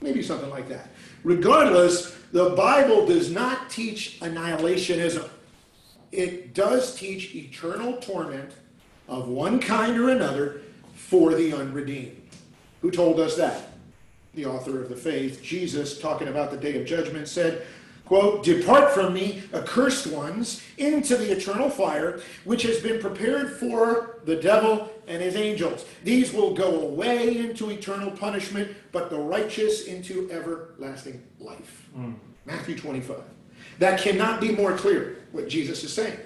Maybe 0.00 0.22
something 0.22 0.50
like 0.50 0.68
that. 0.68 0.88
Regardless, 1.24 2.16
the 2.32 2.50
Bible 2.50 3.06
does 3.06 3.30
not 3.30 3.68
teach 3.68 4.18
annihilationism. 4.20 5.28
It 6.12 6.54
does 6.54 6.94
teach 6.94 7.34
eternal 7.34 7.94
torment 7.98 8.52
of 9.08 9.28
one 9.28 9.60
kind 9.60 9.98
or 9.98 10.10
another 10.10 10.62
for 10.94 11.34
the 11.34 11.52
unredeemed. 11.52 12.16
Who 12.82 12.90
told 12.90 13.20
us 13.20 13.36
that? 13.36 13.72
The 14.34 14.46
author 14.46 14.80
of 14.80 14.88
the 14.88 14.96
faith, 14.96 15.42
Jesus, 15.42 15.98
talking 15.98 16.28
about 16.28 16.50
the 16.50 16.56
day 16.56 16.80
of 16.80 16.86
judgment, 16.86 17.28
said, 17.28 17.66
quote, 18.10 18.42
Depart 18.42 18.90
from 18.90 19.14
me, 19.14 19.40
accursed 19.54 20.08
ones, 20.08 20.64
into 20.78 21.16
the 21.16 21.30
eternal 21.30 21.70
fire, 21.70 22.20
which 22.42 22.62
has 22.64 22.80
been 22.80 23.00
prepared 23.00 23.52
for 23.52 24.18
the 24.24 24.34
devil 24.34 24.90
and 25.06 25.22
his 25.22 25.36
angels. 25.36 25.84
These 26.02 26.32
will 26.32 26.52
go 26.52 26.80
away 26.80 27.38
into 27.38 27.70
eternal 27.70 28.10
punishment, 28.10 28.74
but 28.90 29.10
the 29.10 29.16
righteous 29.16 29.84
into 29.84 30.28
everlasting 30.32 31.22
life. 31.38 31.88
Mm. 31.96 32.16
Matthew 32.46 32.76
25. 32.76 33.16
That 33.78 34.00
cannot 34.00 34.40
be 34.40 34.50
more 34.50 34.76
clear 34.76 35.18
what 35.30 35.48
Jesus 35.48 35.84
is 35.84 35.92
saying. 35.92 36.18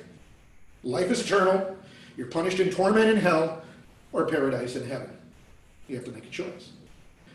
Life 0.85 1.11
is 1.11 1.21
eternal. 1.21 1.77
You're 2.17 2.29
punished 2.29 2.61
in 2.61 2.71
torment 2.71 3.11
in 3.11 3.19
hell 3.19 3.63
or 4.11 4.25
paradise 4.25 4.75
in 4.75 4.89
heaven. 4.89 5.11
You 5.89 5.97
have 5.97 6.07
to 6.07 6.13
make 6.13 6.25
a 6.25 6.31
choice. 6.31 6.71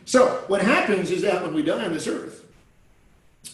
So, 0.05 0.43
what 0.47 0.63
happens 0.63 1.11
is 1.11 1.21
that 1.21 1.43
when 1.43 1.53
we 1.53 1.61
die 1.61 1.85
on 1.85 1.93
this 1.93 2.07
earth, 2.07 2.45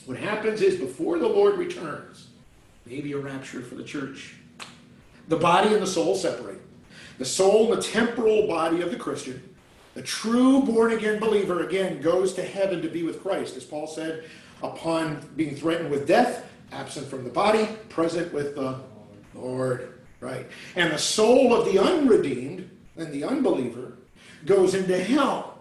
what 0.05 0.17
happens 0.17 0.62
is 0.62 0.79
before 0.79 1.19
the 1.19 1.27
Lord 1.27 1.58
returns, 1.58 2.27
maybe 2.86 3.13
a 3.13 3.17
rapture 3.17 3.62
for 3.62 3.75
the 3.75 3.84
church, 3.84 4.36
the 5.27 5.38
body 5.38 5.73
and 5.73 5.81
the 5.81 5.88
soul 5.88 6.15
separate. 6.15 6.62
The 7.17 7.25
soul, 7.25 7.73
the 7.73 7.81
temporal 7.81 8.45
body 8.45 8.81
of 8.81 8.91
the 8.91 8.97
Christian, 8.97 9.41
the 9.93 10.01
true 10.01 10.62
born 10.62 10.91
again 10.91 11.19
believer, 11.19 11.65
again, 11.65 12.01
goes 12.01 12.34
to 12.34 12.43
heaven 12.43 12.81
to 12.81 12.89
be 12.89 13.03
with 13.03 13.21
Christ. 13.23 13.55
As 13.55 13.63
Paul 13.63 13.88
said, 13.88 14.25
upon 14.62 15.25
being 15.38 15.55
threatened 15.55 15.89
with 15.89 16.08
death, 16.08 16.45
absent 16.73 17.08
from 17.08 17.23
the 17.23 17.29
body, 17.29 17.69
present 17.88 18.34
with 18.34 18.55
the 18.55 18.79
Lord. 19.34 19.93
Right? 20.19 20.45
And 20.75 20.91
the 20.91 20.97
soul 20.97 21.53
of 21.53 21.71
the 21.71 21.79
unredeemed 21.79 22.69
and 22.97 23.13
the 23.13 23.23
unbeliever 23.23 23.93
goes 24.45 24.73
into 24.73 25.01
hell, 25.01 25.60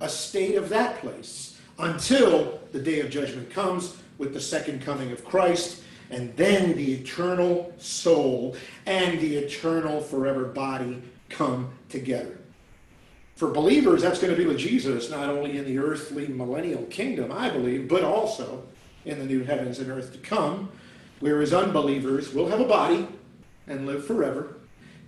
a 0.00 0.08
state 0.08 0.56
of 0.56 0.68
that 0.68 0.98
place, 0.98 1.58
until 1.78 2.60
the 2.74 2.80
day 2.80 2.98
of 2.98 3.08
judgment 3.08 3.48
comes 3.50 3.96
with 4.18 4.34
the 4.34 4.40
second 4.40 4.82
coming 4.82 5.12
of 5.12 5.24
Christ, 5.24 5.82
and 6.10 6.36
then 6.36 6.76
the 6.76 6.92
eternal 6.94 7.72
soul 7.78 8.56
and 8.84 9.20
the 9.20 9.36
eternal 9.36 10.00
forever 10.00 10.46
body 10.46 11.00
come 11.28 11.70
together. 11.88 12.36
For 13.36 13.48
believers, 13.48 14.02
that's 14.02 14.20
going 14.20 14.34
to 14.34 14.36
be 14.36 14.46
with 14.46 14.58
Jesus, 14.58 15.08
not 15.08 15.28
only 15.28 15.56
in 15.56 15.64
the 15.64 15.78
earthly 15.78 16.26
millennial 16.26 16.82
kingdom, 16.86 17.30
I 17.30 17.48
believe, 17.48 17.88
but 17.88 18.02
also 18.02 18.64
in 19.04 19.20
the 19.20 19.24
new 19.24 19.44
heavens 19.44 19.78
and 19.78 19.88
earth 19.88 20.12
to 20.12 20.18
come, 20.18 20.68
whereas 21.20 21.54
unbelievers 21.54 22.34
will 22.34 22.48
have 22.48 22.60
a 22.60 22.64
body 22.64 23.06
and 23.68 23.86
live 23.86 24.04
forever 24.04 24.56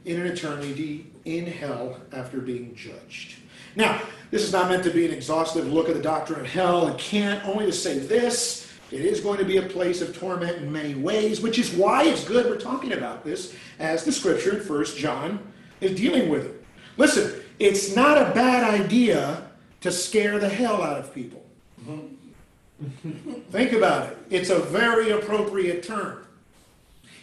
in 0.04 0.20
an 0.20 0.26
eternity 0.28 1.12
in 1.24 1.46
hell 1.46 2.00
after 2.12 2.38
being 2.40 2.76
judged. 2.76 3.34
Now, 3.76 4.00
this 4.30 4.42
is 4.42 4.52
not 4.52 4.68
meant 4.68 4.82
to 4.84 4.90
be 4.90 5.06
an 5.06 5.12
exhaustive 5.12 5.72
look 5.72 5.88
at 5.88 5.94
the 5.94 6.02
doctrine 6.02 6.40
of 6.40 6.46
hell. 6.46 6.88
It 6.88 6.98
can't 6.98 7.44
only 7.46 7.66
to 7.66 7.72
say 7.72 7.98
this. 7.98 8.72
It 8.90 9.00
is 9.00 9.20
going 9.20 9.38
to 9.38 9.44
be 9.44 9.58
a 9.58 9.62
place 9.62 10.00
of 10.00 10.16
torment 10.16 10.56
in 10.58 10.72
many 10.72 10.94
ways, 10.94 11.40
which 11.40 11.58
is 11.58 11.72
why 11.72 12.04
it's 12.04 12.24
good 12.24 12.46
we're 12.46 12.58
talking 12.58 12.92
about 12.92 13.24
this 13.24 13.54
as 13.78 14.04
the 14.04 14.12
scripture 14.12 14.58
in 14.58 14.66
1 14.66 14.84
John 14.96 15.40
is 15.80 15.96
dealing 15.96 16.28
with 16.28 16.46
it. 16.46 16.64
Listen, 16.96 17.42
it's 17.58 17.94
not 17.94 18.16
a 18.16 18.32
bad 18.32 18.62
idea 18.80 19.50
to 19.82 19.92
scare 19.92 20.38
the 20.38 20.48
hell 20.48 20.82
out 20.82 20.98
of 20.98 21.14
people. 21.14 21.44
Mm-hmm. 21.84 23.32
Think 23.50 23.72
about 23.72 24.10
it. 24.10 24.18
It's 24.30 24.50
a 24.50 24.58
very 24.58 25.10
appropriate 25.10 25.82
term. 25.82 26.24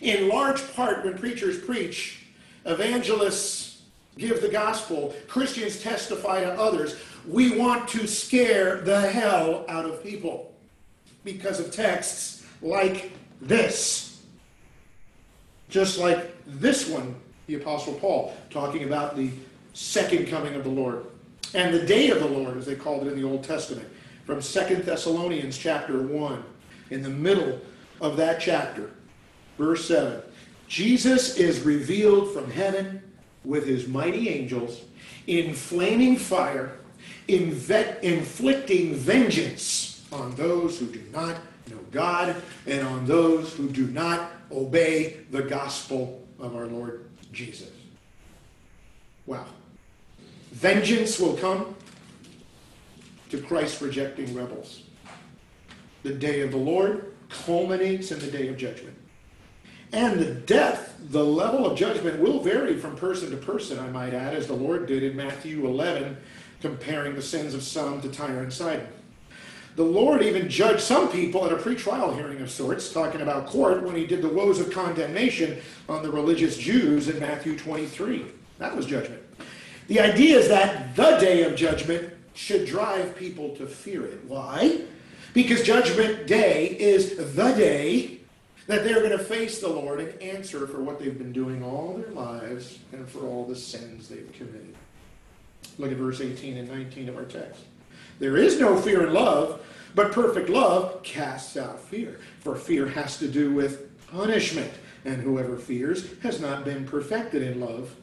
In 0.01 0.27
large 0.27 0.73
part, 0.73 1.05
when 1.05 1.17
preachers 1.17 1.59
preach, 1.59 2.25
evangelists 2.65 3.72
give 4.17 4.41
the 4.41 4.49
gospel, 4.49 5.15
Christians 5.27 5.81
testify 5.81 6.41
to 6.41 6.53
others. 6.53 6.95
We 7.27 7.57
want 7.57 7.87
to 7.89 8.07
scare 8.07 8.81
the 8.81 9.01
hell 9.01 9.65
out 9.67 9.85
of 9.85 10.03
people 10.03 10.53
because 11.23 11.59
of 11.59 11.71
texts 11.71 12.43
like 12.61 13.11
this. 13.41 14.21
Just 15.69 15.97
like 15.97 16.35
this 16.45 16.87
one, 16.87 17.15
the 17.47 17.55
Apostle 17.55 17.93
Paul, 17.95 18.35
talking 18.49 18.83
about 18.83 19.15
the 19.15 19.31
second 19.73 20.27
coming 20.27 20.53
of 20.55 20.63
the 20.63 20.69
Lord 20.69 21.05
and 21.53 21.73
the 21.73 21.85
day 21.85 22.09
of 22.09 22.19
the 22.19 22.27
Lord, 22.27 22.57
as 22.57 22.65
they 22.65 22.75
called 22.75 23.05
it 23.05 23.11
in 23.11 23.21
the 23.21 23.27
Old 23.27 23.43
Testament, 23.43 23.87
from 24.25 24.41
Second 24.41 24.83
Thessalonians 24.83 25.57
chapter 25.57 26.01
1, 26.01 26.43
in 26.89 27.03
the 27.03 27.09
middle 27.09 27.59
of 28.01 28.17
that 28.17 28.39
chapter, 28.39 28.91
verse 29.57 29.87
7. 29.87 30.21
Jesus 30.67 31.37
is 31.37 31.61
revealed 31.61 32.33
from 32.33 32.49
heaven 32.49 33.01
with 33.43 33.65
his 33.65 33.87
mighty 33.87 34.29
angels 34.29 34.81
in 35.27 35.53
flaming 35.53 36.17
fire, 36.17 36.77
inflicting 37.27 38.95
vengeance 38.95 40.05
on 40.11 40.35
those 40.35 40.79
who 40.79 40.87
do 40.87 41.03
not 41.11 41.37
know 41.69 41.79
God 41.91 42.35
and 42.67 42.85
on 42.85 43.05
those 43.05 43.53
who 43.53 43.69
do 43.69 43.87
not 43.87 44.31
obey 44.51 45.21
the 45.31 45.41
gospel 45.41 46.21
of 46.39 46.55
our 46.55 46.67
Lord 46.67 47.05
Jesus. 47.31 47.71
Wow. 49.25 49.45
Vengeance 50.51 51.19
will 51.19 51.35
come 51.37 51.75
to 53.29 53.41
Christ 53.41 53.81
rejecting 53.81 54.33
rebels. 54.35 54.83
The 56.03 56.13
day 56.13 56.41
of 56.41 56.51
the 56.51 56.57
Lord 56.57 57.13
culminates 57.29 58.11
in 58.11 58.19
the 58.19 58.27
day 58.27 58.49
of 58.49 58.57
judgment. 58.57 58.95
And 59.93 60.19
the 60.19 60.33
death, 60.33 60.95
the 61.11 61.23
level 61.23 61.67
of 61.67 61.77
judgment 61.77 62.19
will 62.19 62.39
vary 62.39 62.79
from 62.79 62.95
person 62.95 63.29
to 63.29 63.37
person, 63.37 63.77
I 63.77 63.89
might 63.89 64.15
add, 64.15 64.33
as 64.33 64.47
the 64.47 64.53
Lord 64.53 64.87
did 64.87 65.03
in 65.03 65.15
Matthew 65.15 65.67
11, 65.67 66.17
comparing 66.61 67.13
the 67.13 67.21
sins 67.21 67.53
of 67.53 67.61
some 67.61 68.01
to 68.01 68.09
Tyre 68.09 68.41
and 68.41 68.51
Sidon. 68.51 68.87
The 69.75 69.83
Lord 69.83 70.23
even 70.23 70.49
judged 70.49 70.81
some 70.81 71.11
people 71.11 71.45
at 71.45 71.51
a 71.51 71.57
pretrial 71.57 72.15
hearing 72.15 72.41
of 72.41 72.49
sorts, 72.49 72.91
talking 72.91 73.21
about 73.21 73.45
court, 73.45 73.83
when 73.83 73.95
he 73.95 74.07
did 74.07 74.23
the 74.23 74.29
woes 74.29 74.59
of 74.59 74.71
condemnation 74.71 75.59
on 75.87 76.01
the 76.01 76.11
religious 76.11 76.57
Jews 76.57 77.07
in 77.07 77.19
Matthew 77.19 77.57
23. 77.57 78.25
That 78.57 78.75
was 78.75 78.87
judgment. 78.87 79.21
The 79.87 79.99
idea 79.99 80.39
is 80.39 80.47
that 80.47 80.95
the 80.95 81.17
day 81.17 81.43
of 81.43 81.55
judgment 81.55 82.11
should 82.33 82.65
drive 82.65 83.15
people 83.15 83.55
to 83.57 83.67
fear 83.67 84.05
it. 84.05 84.23
Why? 84.25 84.81
Because 85.35 85.61
Judgment 85.61 86.25
Day 86.25 86.69
is 86.79 87.35
the 87.35 87.51
day 87.51 88.21
that 88.67 88.83
they're 88.83 88.99
going 88.99 89.17
to 89.17 89.23
face 89.23 89.59
the 89.59 89.67
Lord 89.67 89.99
and 89.99 90.21
answer 90.21 90.67
for 90.67 90.81
what 90.81 90.99
they've 90.99 91.17
been 91.17 91.33
doing 91.33 91.63
all 91.63 91.95
their 91.95 92.11
lives 92.11 92.79
and 92.91 93.07
for 93.07 93.19
all 93.19 93.45
the 93.45 93.55
sins 93.55 94.07
they've 94.07 94.31
committed. 94.33 94.75
Look 95.77 95.91
at 95.91 95.97
verse 95.97 96.21
18 96.21 96.57
and 96.57 96.69
19 96.69 97.09
of 97.09 97.17
our 97.17 97.25
text. 97.25 97.61
There 98.19 98.37
is 98.37 98.59
no 98.59 98.79
fear 98.79 99.07
in 99.07 99.13
love, 99.13 99.61
but 99.95 100.11
perfect 100.11 100.49
love 100.49 101.01
casts 101.03 101.57
out 101.57 101.79
fear. 101.79 102.19
For 102.39 102.55
fear 102.55 102.87
has 102.87 103.17
to 103.17 103.27
do 103.27 103.51
with 103.51 103.89
punishment, 104.07 104.71
and 105.03 105.21
whoever 105.21 105.57
fears 105.57 106.07
has 106.21 106.39
not 106.39 106.63
been 106.63 106.85
perfected 106.85 107.41
in 107.41 107.59
love. 107.59 107.95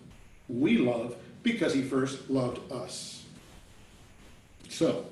We 0.48 0.78
love 0.78 1.16
because 1.42 1.72
he 1.72 1.82
first 1.82 2.28
loved 2.28 2.70
us. 2.72 3.24
So, 4.68 5.06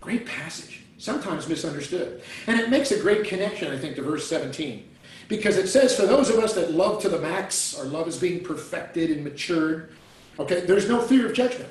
great 0.00 0.26
passage, 0.26 0.82
sometimes 0.98 1.48
misunderstood. 1.48 2.22
And 2.46 2.60
it 2.60 2.70
makes 2.70 2.90
a 2.90 3.00
great 3.00 3.24
connection, 3.24 3.72
I 3.72 3.78
think, 3.78 3.96
to 3.96 4.02
verse 4.02 4.28
17. 4.28 4.88
Because 5.28 5.56
it 5.56 5.68
says, 5.68 5.96
for 5.96 6.06
those 6.06 6.30
of 6.30 6.38
us 6.38 6.54
that 6.54 6.72
love 6.72 7.00
to 7.02 7.08
the 7.08 7.18
max, 7.18 7.78
our 7.78 7.84
love 7.84 8.08
is 8.08 8.18
being 8.18 8.42
perfected 8.42 9.10
and 9.10 9.24
matured, 9.24 9.92
okay, 10.38 10.60
there's 10.60 10.88
no 10.88 11.00
fear 11.00 11.26
of 11.26 11.34
judgment. 11.34 11.70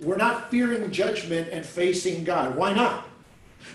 We're 0.00 0.16
not 0.16 0.50
fearing 0.50 0.90
judgment 0.90 1.48
and 1.50 1.64
facing 1.64 2.24
God. 2.24 2.56
Why 2.56 2.72
not? 2.72 3.08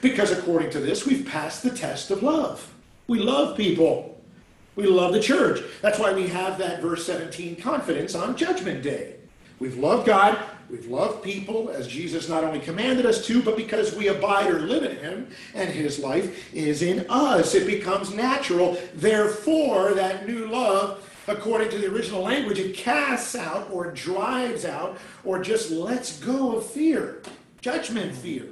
Because 0.01 0.31
according 0.31 0.69
to 0.71 0.79
this, 0.79 1.05
we've 1.05 1.25
passed 1.25 1.63
the 1.63 1.71
test 1.71 2.11
of 2.11 2.21
love. 2.21 2.73
We 3.07 3.19
love 3.19 3.57
people. 3.57 4.21
We 4.75 4.85
love 4.85 5.13
the 5.13 5.19
church. 5.19 5.63
That's 5.81 5.97
why 5.97 6.13
we 6.13 6.27
have 6.27 6.57
that 6.59 6.81
verse 6.81 7.05
17 7.05 7.55
confidence 7.55 8.15
on 8.15 8.37
Judgment 8.37 8.83
Day. 8.83 9.15
We've 9.59 9.77
loved 9.77 10.05
God, 10.05 10.37
we've 10.69 10.87
loved 10.87 11.23
people 11.23 11.69
as 11.69 11.87
Jesus 11.87 12.29
not 12.29 12.43
only 12.43 12.59
commanded 12.59 13.05
us 13.05 13.25
to, 13.27 13.41
but 13.41 13.57
because 13.57 13.95
we 13.95 14.07
abide 14.07 14.49
or 14.49 14.59
live 14.59 14.83
in 14.83 14.97
Him 14.97 15.27
and 15.53 15.69
His 15.69 15.99
life 15.99 16.53
is 16.53 16.81
in 16.81 17.05
us. 17.09 17.55
It 17.55 17.67
becomes 17.67 18.13
natural. 18.13 18.77
Therefore, 18.95 19.93
that 19.93 20.27
new 20.27 20.47
love, 20.47 21.07
according 21.27 21.69
to 21.71 21.77
the 21.77 21.91
original 21.91 22.21
language, 22.21 22.59
it 22.59 22.75
casts 22.75 23.35
out 23.35 23.69
or 23.71 23.91
drives 23.91 24.65
out 24.65 24.97
or 25.23 25.41
just 25.41 25.71
lets 25.71 26.19
go 26.19 26.57
of 26.57 26.65
fear, 26.65 27.21
judgment 27.61 28.15
fear, 28.15 28.47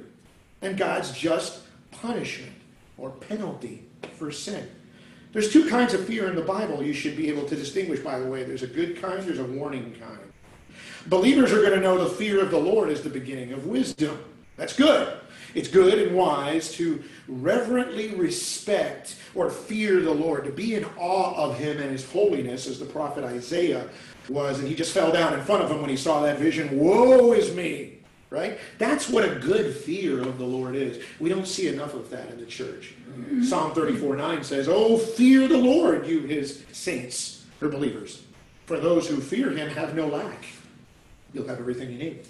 and 0.62 0.76
God's 0.76 1.12
just 1.12 1.60
punishment 1.90 2.52
or 2.96 3.10
penalty 3.10 3.84
for 4.16 4.30
sin. 4.30 4.68
There's 5.32 5.52
two 5.52 5.68
kinds 5.68 5.94
of 5.94 6.06
fear 6.06 6.28
in 6.28 6.34
the 6.34 6.42
Bible 6.42 6.82
you 6.82 6.94
should 6.94 7.16
be 7.16 7.28
able 7.28 7.46
to 7.46 7.54
distinguish, 7.54 8.00
by 8.00 8.18
the 8.18 8.26
way. 8.26 8.44
There's 8.44 8.62
a 8.62 8.68
good 8.68 9.00
kind, 9.00 9.22
there's 9.22 9.38
a 9.38 9.44
warning 9.44 9.94
kind. 10.00 10.27
Believers 11.08 11.52
are 11.52 11.62
going 11.62 11.72
to 11.72 11.80
know 11.80 11.96
the 11.96 12.10
fear 12.10 12.42
of 12.42 12.50
the 12.50 12.58
Lord 12.58 12.90
is 12.90 13.02
the 13.02 13.08
beginning 13.08 13.52
of 13.52 13.66
wisdom. 13.66 14.18
That's 14.56 14.74
good. 14.74 15.16
It's 15.54 15.68
good 15.68 15.98
and 15.98 16.14
wise 16.14 16.70
to 16.72 17.02
reverently 17.26 18.14
respect 18.14 19.16
or 19.34 19.48
fear 19.48 20.02
the 20.02 20.12
Lord, 20.12 20.44
to 20.44 20.52
be 20.52 20.74
in 20.74 20.84
awe 20.98 21.34
of 21.34 21.58
him 21.58 21.80
and 21.80 21.90
his 21.90 22.10
holiness, 22.10 22.66
as 22.66 22.78
the 22.78 22.84
prophet 22.84 23.24
Isaiah 23.24 23.88
was. 24.28 24.58
And 24.58 24.68
he 24.68 24.74
just 24.74 24.92
fell 24.92 25.10
down 25.10 25.32
in 25.32 25.40
front 25.40 25.62
of 25.62 25.70
him 25.70 25.80
when 25.80 25.88
he 25.88 25.96
saw 25.96 26.20
that 26.22 26.38
vision. 26.38 26.78
Woe 26.78 27.32
is 27.32 27.54
me! 27.54 27.94
Right? 28.28 28.58
That's 28.76 29.08
what 29.08 29.24
a 29.24 29.36
good 29.36 29.74
fear 29.74 30.20
of 30.20 30.36
the 30.36 30.44
Lord 30.44 30.76
is. 30.76 31.02
We 31.18 31.30
don't 31.30 31.48
see 31.48 31.68
enough 31.68 31.94
of 31.94 32.10
that 32.10 32.28
in 32.30 32.38
the 32.38 32.44
church. 32.44 32.92
Psalm 33.42 33.72
34 33.72 34.16
9 34.16 34.44
says, 34.44 34.68
Oh, 34.68 34.98
fear 34.98 35.48
the 35.48 35.56
Lord, 35.56 36.06
you 36.06 36.20
his 36.20 36.62
saints 36.70 37.46
or 37.62 37.68
believers. 37.68 38.22
For 38.66 38.78
those 38.78 39.08
who 39.08 39.22
fear 39.22 39.50
him 39.50 39.70
have 39.70 39.94
no 39.94 40.08
lack. 40.08 40.44
You'll 41.32 41.48
have 41.48 41.58
everything 41.58 41.90
you 41.90 41.98
need. 41.98 42.26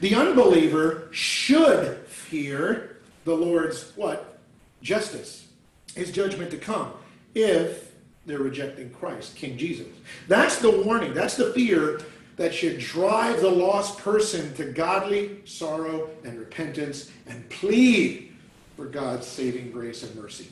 The 0.00 0.14
unbeliever 0.14 1.08
should 1.10 1.98
fear 2.06 2.98
the 3.24 3.34
Lord's 3.34 3.92
what? 3.96 4.38
Justice, 4.82 5.46
his 5.94 6.12
judgment 6.12 6.50
to 6.50 6.58
come, 6.58 6.92
if 7.34 7.92
they're 8.26 8.38
rejecting 8.38 8.90
Christ, 8.90 9.36
King 9.36 9.56
Jesus. 9.56 9.86
That's 10.28 10.58
the 10.58 10.70
warning. 10.70 11.14
That's 11.14 11.36
the 11.36 11.52
fear 11.52 12.00
that 12.36 12.54
should 12.54 12.78
drive 12.78 13.40
the 13.40 13.50
lost 13.50 13.98
person 13.98 14.54
to 14.54 14.64
godly 14.64 15.40
sorrow 15.44 16.10
and 16.24 16.38
repentance 16.38 17.10
and 17.26 17.48
plead 17.48 18.34
for 18.76 18.84
God's 18.84 19.26
saving 19.26 19.70
grace 19.70 20.02
and 20.02 20.14
mercy. 20.14 20.48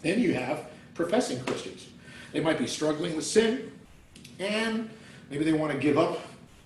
Then 0.00 0.20
you 0.20 0.34
have 0.34 0.66
professing 0.94 1.40
Christians. 1.44 1.88
They 2.32 2.40
might 2.40 2.58
be 2.58 2.66
struggling 2.66 3.14
with 3.14 3.26
sin, 3.26 3.72
and 4.38 4.90
maybe 5.34 5.50
they 5.50 5.58
want 5.58 5.72
to 5.72 5.78
give 5.78 5.98
up 5.98 6.20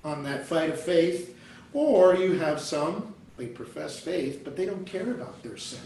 on 0.05 0.23
that 0.23 0.45
fight 0.45 0.69
of 0.69 0.79
faith. 0.79 1.35
Or 1.73 2.15
you 2.15 2.39
have 2.39 2.61
some, 2.61 3.15
they 3.39 3.47
profess 3.47 3.99
faith, 3.99 4.43
but 4.45 4.57
they 4.57 4.67
don't 4.67 4.85
care 4.85 5.11
about 5.11 5.43
their 5.43 5.57
sin. 5.57 5.81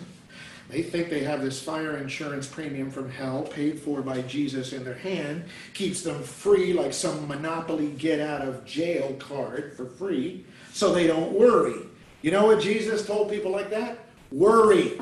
They 0.69 0.83
think 0.83 1.09
they 1.09 1.23
have 1.23 1.43
this 1.43 1.63
fire 1.63 1.97
insurance 1.99 2.49
premium 2.49 2.91
from 2.91 3.09
hell 3.09 3.45
paid 3.45 3.79
for 3.79 4.03
by 4.03 4.23
Jesus 4.23 4.73
in 4.73 4.85
their 4.85 4.95
hand, 4.95 5.45
keeps 5.75 6.03
them 6.03 6.25
free 6.25 6.73
like 6.73 6.93
some 6.93 7.29
monopoly 7.29 7.91
get 7.91 8.19
out 8.19 8.41
of 8.41 8.65
jail 8.65 9.15
card 9.15 9.75
for 9.77 9.87
free, 9.87 10.45
so 10.73 10.93
they 10.93 11.07
don't 11.07 11.33
worry. 11.33 11.87
You 12.23 12.33
know 12.33 12.47
what 12.47 12.61
Jesus 12.61 13.07
told 13.07 13.31
people 13.31 13.53
like 13.53 13.71
that? 13.71 13.99
Worry. 14.33 15.01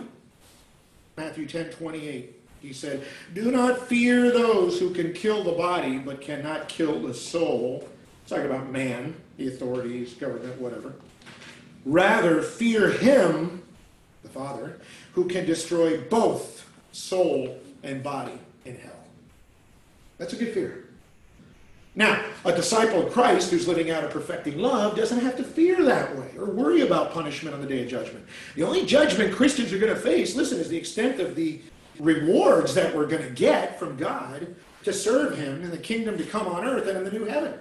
Matthew 1.16 1.46
10 1.46 1.70
28. 1.70 2.39
He 2.60 2.72
said, 2.72 3.04
Do 3.32 3.50
not 3.50 3.88
fear 3.88 4.30
those 4.30 4.78
who 4.78 4.92
can 4.92 5.12
kill 5.12 5.42
the 5.42 5.52
body 5.52 5.98
but 5.98 6.20
cannot 6.20 6.68
kill 6.68 7.00
the 7.00 7.14
soul. 7.14 7.88
It's 8.22 8.30
Talking 8.30 8.46
about 8.46 8.70
man, 8.70 9.16
the 9.38 9.48
authorities, 9.48 10.14
government, 10.14 10.60
whatever. 10.60 10.94
Rather, 11.84 12.42
fear 12.42 12.90
him, 12.90 13.62
the 14.22 14.28
Father, 14.28 14.78
who 15.14 15.26
can 15.26 15.46
destroy 15.46 16.00
both 16.02 16.68
soul 16.92 17.58
and 17.82 18.02
body 18.02 18.38
in 18.64 18.76
hell. 18.76 18.92
That's 20.18 20.34
a 20.34 20.36
good 20.36 20.52
fear. 20.52 20.84
Now, 21.96 22.24
a 22.44 22.52
disciple 22.54 23.06
of 23.06 23.12
Christ 23.12 23.50
who's 23.50 23.66
living 23.66 23.90
out 23.90 24.04
a 24.04 24.08
perfecting 24.08 24.58
love 24.58 24.96
doesn't 24.96 25.20
have 25.20 25.36
to 25.38 25.42
fear 25.42 25.82
that 25.84 26.16
way 26.16 26.30
or 26.38 26.44
worry 26.44 26.82
about 26.82 27.12
punishment 27.12 27.54
on 27.54 27.60
the 27.60 27.66
day 27.66 27.82
of 27.82 27.88
judgment. 27.88 28.24
The 28.54 28.62
only 28.62 28.86
judgment 28.86 29.34
Christians 29.34 29.72
are 29.72 29.78
going 29.78 29.92
to 29.92 30.00
face, 30.00 30.36
listen, 30.36 30.60
is 30.60 30.68
the 30.68 30.76
extent 30.76 31.18
of 31.20 31.34
the 31.34 31.60
rewards 32.00 32.74
that 32.74 32.94
we're 32.94 33.06
going 33.06 33.22
to 33.22 33.30
get 33.30 33.78
from 33.78 33.96
God 33.96 34.54
to 34.84 34.92
serve 34.92 35.36
Him 35.36 35.62
in 35.62 35.70
the 35.70 35.78
kingdom 35.78 36.16
to 36.18 36.24
come 36.24 36.46
on 36.46 36.64
earth 36.64 36.88
and 36.88 36.98
in 36.98 37.04
the 37.04 37.10
new 37.10 37.26
heaven. 37.26 37.54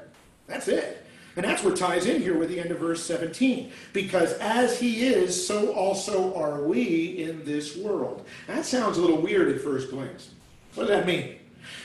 That's 0.48 0.68
it. 0.68 1.06
And 1.36 1.46
that's 1.46 1.64
what 1.64 1.78
ties 1.78 2.06
in 2.06 2.22
here 2.22 2.38
with 2.38 2.50
the 2.50 2.60
end 2.60 2.72
of 2.72 2.80
verse 2.80 3.04
17. 3.06 3.72
Because 3.94 4.34
as 4.34 4.80
he 4.80 5.06
is, 5.06 5.48
so 5.48 5.72
also 5.74 6.34
are 6.36 6.64
we 6.64 7.24
in 7.24 7.46
this 7.46 7.78
world. 7.78 8.26
That 8.48 8.66
sounds 8.66 8.98
a 8.98 9.02
little 9.02 9.22
weird 9.22 9.48
at 9.50 9.62
first 9.62 9.90
glance. 9.90 10.32
What 10.76 10.88
does 10.88 10.98
that 10.98 11.06
mean? 11.06 11.38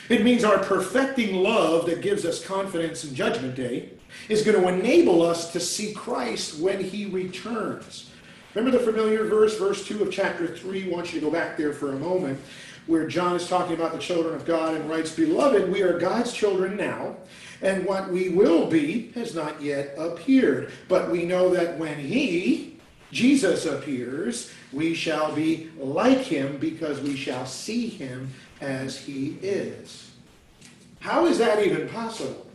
It 0.08 0.24
means 0.24 0.44
our 0.44 0.58
perfecting 0.58 1.36
love 1.36 1.86
that 1.86 2.02
gives 2.02 2.24
us 2.24 2.44
confidence 2.44 3.04
in 3.04 3.14
Judgment 3.14 3.54
Day 3.54 3.90
is 4.28 4.42
going 4.42 4.60
to 4.60 4.68
enable 4.68 5.22
us 5.22 5.52
to 5.52 5.60
see 5.60 5.92
Christ 5.92 6.58
when 6.58 6.82
he 6.82 7.06
returns. 7.06 8.10
Remember 8.54 8.78
the 8.78 8.84
familiar 8.84 9.24
verse, 9.24 9.58
verse 9.58 9.84
2 9.86 10.02
of 10.02 10.12
chapter 10.12 10.46
3? 10.46 10.84
I 10.84 10.94
want 10.94 11.12
you 11.12 11.20
to 11.20 11.26
go 11.26 11.32
back 11.32 11.56
there 11.56 11.72
for 11.72 11.92
a 11.92 11.98
moment, 11.98 12.40
where 12.86 13.06
John 13.08 13.34
is 13.34 13.48
talking 13.48 13.74
about 13.74 13.92
the 13.92 13.98
children 13.98 14.34
of 14.34 14.44
God 14.44 14.74
and 14.74 14.88
writes, 14.88 15.14
Beloved, 15.14 15.72
we 15.72 15.82
are 15.82 15.98
God's 15.98 16.32
children 16.32 16.76
now 16.76 17.16
and 17.62 17.84
what 17.86 18.10
we 18.10 18.28
will 18.28 18.66
be 18.66 19.10
has 19.14 19.34
not 19.34 19.60
yet 19.60 19.94
appeared. 19.98 20.70
But 20.86 21.10
we 21.10 21.24
know 21.24 21.48
that 21.50 21.78
when 21.78 21.98
he, 21.98 22.76
Jesus, 23.10 23.66
appears, 23.66 24.52
we 24.72 24.94
shall 24.94 25.34
be 25.34 25.70
like 25.78 26.18
him 26.18 26.58
because 26.58 27.00
we 27.00 27.16
shall 27.16 27.46
see 27.46 27.88
him 27.88 28.32
as 28.60 28.98
he 28.98 29.38
is. 29.42 30.12
How 31.00 31.26
is 31.26 31.38
that 31.38 31.64
even 31.64 31.88
possible? 31.88 32.46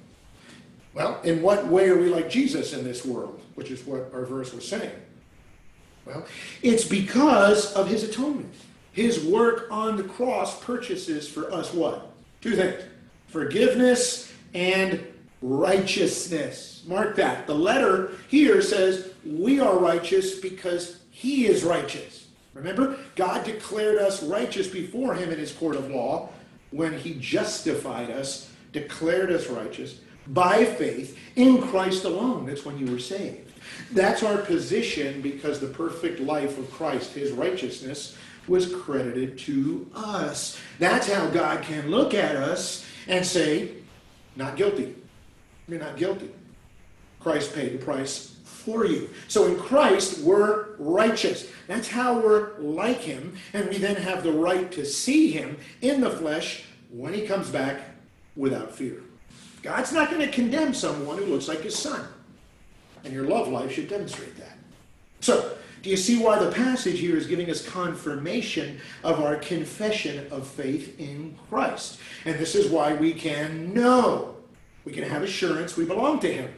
Well, 0.94 1.20
in 1.24 1.42
what 1.42 1.68
way 1.68 1.90
are 1.90 1.98
we 1.98 2.10
like 2.10 2.30
Jesus 2.30 2.74
in 2.74 2.84
this 2.84 3.04
world? 3.04 3.42
Which 3.56 3.72
is 3.72 3.84
what 3.86 4.12
our 4.14 4.26
verse 4.26 4.54
was 4.54 4.68
saying. 4.68 4.92
Well, 6.10 6.26
it's 6.64 6.86
because 6.86 7.72
of 7.74 7.88
his 7.88 8.04
atonement. 8.04 8.54
His 8.94 9.24
work 9.24 9.68
on 9.70 9.96
the 9.96 10.04
cross 10.04 10.62
purchases 10.64 11.30
for 11.30 11.54
us 11.54 11.72
what? 11.74 12.12
Two 12.42 12.56
things 12.56 12.84
forgiveness 13.28 14.34
and 14.56 15.06
righteousness. 15.44 16.84
Mark 16.88 17.16
that. 17.18 17.46
The 17.46 17.54
letter 17.54 18.14
here 18.28 18.60
says 18.64 19.12
we 19.24 19.60
are 19.60 19.78
righteous 19.78 20.40
because 20.40 21.02
he 21.12 21.46
is 21.46 21.64
righteous. 21.64 22.28
Remember, 22.56 22.98
God 23.16 23.46
declared 23.46 24.00
us 24.00 24.24
righteous 24.24 24.68
before 24.68 25.14
him 25.14 25.30
in 25.30 25.38
his 25.38 25.52
court 25.52 25.76
of 25.76 25.92
law 25.92 26.30
when 26.72 26.98
he 26.98 27.14
justified 27.20 28.10
us, 28.10 28.52
declared 28.72 29.32
us 29.32 29.48
righteous 29.48 30.00
by 30.26 30.66
faith 30.66 31.18
in 31.36 31.62
Christ 31.62 32.04
alone. 32.04 32.48
That's 32.48 32.66
when 32.66 32.80
you 32.80 32.92
were 32.92 33.00
saved. 33.00 33.49
That's 33.92 34.24
our 34.24 34.38
position 34.38 35.22
because 35.22 35.60
the 35.60 35.68
perfect 35.68 36.20
life 36.20 36.58
of 36.58 36.72
Christ, 36.72 37.14
his 37.14 37.32
righteousness, 37.32 38.18
was 38.48 38.74
credited 38.74 39.38
to 39.40 39.90
us. 39.96 40.60
That's 40.80 41.12
how 41.12 41.28
God 41.30 41.64
can 41.64 41.90
look 41.92 42.14
at 42.14 42.36
us 42.36 42.86
and 43.08 43.26
say, 43.26 43.74
not 44.36 44.56
guilty. 44.56 44.96
You're 45.68 45.80
not 45.80 45.98
guilty. 45.98 46.32
Christ 47.20 47.54
paid 47.54 47.74
the 47.74 47.84
price 47.84 48.36
for 48.44 48.86
you. 48.86 49.10
So 49.28 49.46
in 49.46 49.58
Christ, 49.58 50.20
we're 50.20 50.76
righteous. 50.78 51.50
That's 51.68 51.88
how 51.88 52.20
we're 52.20 52.58
like 52.60 53.02
him. 53.02 53.36
And 53.54 53.70
we 53.70 53.78
then 53.78 53.96
have 53.96 54.24
the 54.24 54.32
right 54.32 54.72
to 54.74 54.86
see 54.86 55.32
him 55.32 55.58
in 55.82 56.02
the 56.02 56.10
flesh 56.10 56.64
when 56.92 57.14
he 57.14 57.28
comes 57.28 57.50
back 57.50 57.82
without 58.36 58.74
fear. 58.74 59.02
God's 59.62 59.92
not 59.92 60.10
going 60.10 60.22
to 60.22 60.32
condemn 60.32 60.74
someone 60.74 61.18
who 61.18 61.26
looks 61.26 61.48
like 61.48 61.62
his 61.62 61.78
son. 61.78 62.08
And 63.04 63.14
your 63.14 63.26
love 63.26 63.48
life 63.48 63.72
should 63.72 63.90
demonstrate 63.90 64.38
that. 64.38 64.58
So, 65.22 65.58
do 65.82 65.90
you 65.90 65.98
see 65.98 66.22
why 66.22 66.38
the 66.40 66.52
passage 66.52 67.00
here 67.00 67.16
is 67.16 67.26
giving 67.26 67.50
us 67.50 67.66
confirmation 67.66 68.80
of 69.04 69.22
our 69.22 69.38
confession 69.38 70.28
of 70.30 70.46
faith 70.46 71.00
in 71.00 71.38
Christ? 71.50 72.00
And 72.26 72.38
this 72.38 72.54
is 72.54 72.70
why 72.70 72.96
we 72.96 73.14
can 73.14 73.74
know, 73.74 74.36
we 74.84 74.92
can 74.92 75.04
have 75.04 75.24
assurance 75.24 75.78
we 75.78 75.86
belong 75.86 76.20
to 76.20 76.34
Him. 76.34 76.54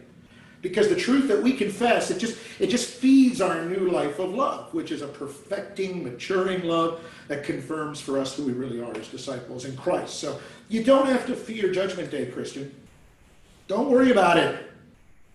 Because 0.62 0.90
the 0.90 0.96
truth 0.96 1.28
that 1.28 1.42
we 1.42 1.54
confess, 1.54 2.12
it 2.12 2.20
just, 2.20 2.38
it 2.60 2.68
just 2.68 2.94
feeds 2.94 3.42
our 3.42 3.66
new 3.66 3.90
life 3.90 4.20
of 4.20 4.32
love, 4.32 4.72
which 4.74 4.92
is 4.92 5.02
a 5.02 5.08
perfecting, 5.08 6.04
maturing 6.04 6.64
love 6.64 7.04
that 7.28 7.44
confirms 7.44 8.00
for 8.00 8.20
us 8.20 8.36
who 8.36 8.46
we 8.46 8.54
really 8.54 8.80
are 8.80 8.96
as 8.96 9.08
disciples 9.08 9.66
in 9.66 9.76
Christ. 9.76 10.20
So 10.20 10.40
you 10.70 10.84
don't 10.84 11.08
have 11.08 11.26
to 11.28 11.36
fear 11.36 11.72
Judgment 11.72 12.12
Day, 12.12 12.28
Christian. 12.28 12.76
Don't 13.68 13.90
worry 13.90 14.12
about 14.12 14.38
it. 14.38 14.71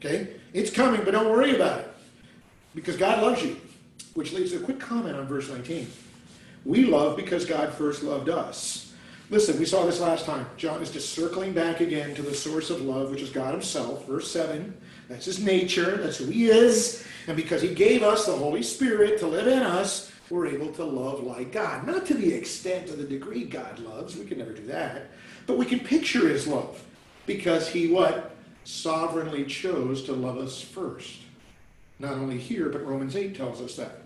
Okay? 0.00 0.28
It's 0.52 0.70
coming, 0.70 1.02
but 1.04 1.12
don't 1.12 1.30
worry 1.30 1.54
about 1.54 1.80
it. 1.80 1.94
Because 2.74 2.96
God 2.96 3.22
loves 3.22 3.42
you. 3.42 3.56
Which 4.14 4.32
leads 4.32 4.52
to 4.52 4.59
a 4.59 4.61
quick 4.61 4.80
comment 4.80 5.16
on 5.16 5.26
verse 5.26 5.48
19. 5.48 5.90
We 6.64 6.85
love 6.85 7.16
because 7.16 7.44
God 7.44 7.72
first 7.72 8.02
loved 8.02 8.28
us. 8.28 8.94
Listen, 9.28 9.59
we 9.59 9.64
saw 9.64 9.85
this 9.85 10.00
last 10.00 10.24
time. 10.24 10.46
John 10.56 10.80
is 10.80 10.90
just 10.90 11.12
circling 11.12 11.52
back 11.52 11.80
again 11.80 12.14
to 12.14 12.22
the 12.22 12.35
source 12.35 12.70
of 12.70 12.82
love, 12.82 13.11
which 13.11 13.22
is 13.22 13.30
God 13.30 13.52
Himself. 13.52 14.06
Verse 14.06 14.30
7. 14.30 14.76
That's 15.09 15.24
His 15.24 15.40
nature. 15.40 15.96
That's 15.96 16.18
who 16.18 16.26
He 16.26 16.46
is. 16.46 17.04
And 17.26 17.37
because 17.37 17.61
He 17.61 17.74
gave 17.74 18.02
us 18.02 18.26
the 18.26 18.37
Holy 18.37 18.62
Spirit 18.62 19.18
to 19.18 19.26
live 19.26 19.48
in 19.48 19.62
us, 19.62 20.12
we're 20.30 20.46
able 20.46 20.72
to 20.72 20.85
love 20.85 21.24
like 21.24 21.52
God. 21.52 21.87
Not 21.87 22.06
to 22.06 22.14
the 22.14 22.32
extent 22.32 22.88
or 22.88 22.96
the 22.96 23.04
degree 23.04 23.44
God 23.44 23.80
loves. 23.80 24.16
We 24.16 24.26
can 24.26 24.38
never 24.38 24.52
do 24.52 24.66
that. 24.66 25.11
But 25.46 25.59
we 25.59 25.66
can 25.66 25.80
picture 25.80 26.28
His 26.28 26.46
love. 26.46 26.82
Because 27.26 27.68
He 27.68 27.88
what? 27.88 28.36
Sovereignly 28.66 29.44
chose 29.44 30.02
to 30.02 30.12
love 30.12 30.38
us 30.38 30.61
first. 30.61 31.20
Not 32.00 32.14
only 32.14 32.37
here, 32.37 32.68
but 32.68 32.85
Romans 32.85 33.14
8 33.14 33.37
tells 33.37 33.61
us 33.61 33.76
that. 33.76 34.00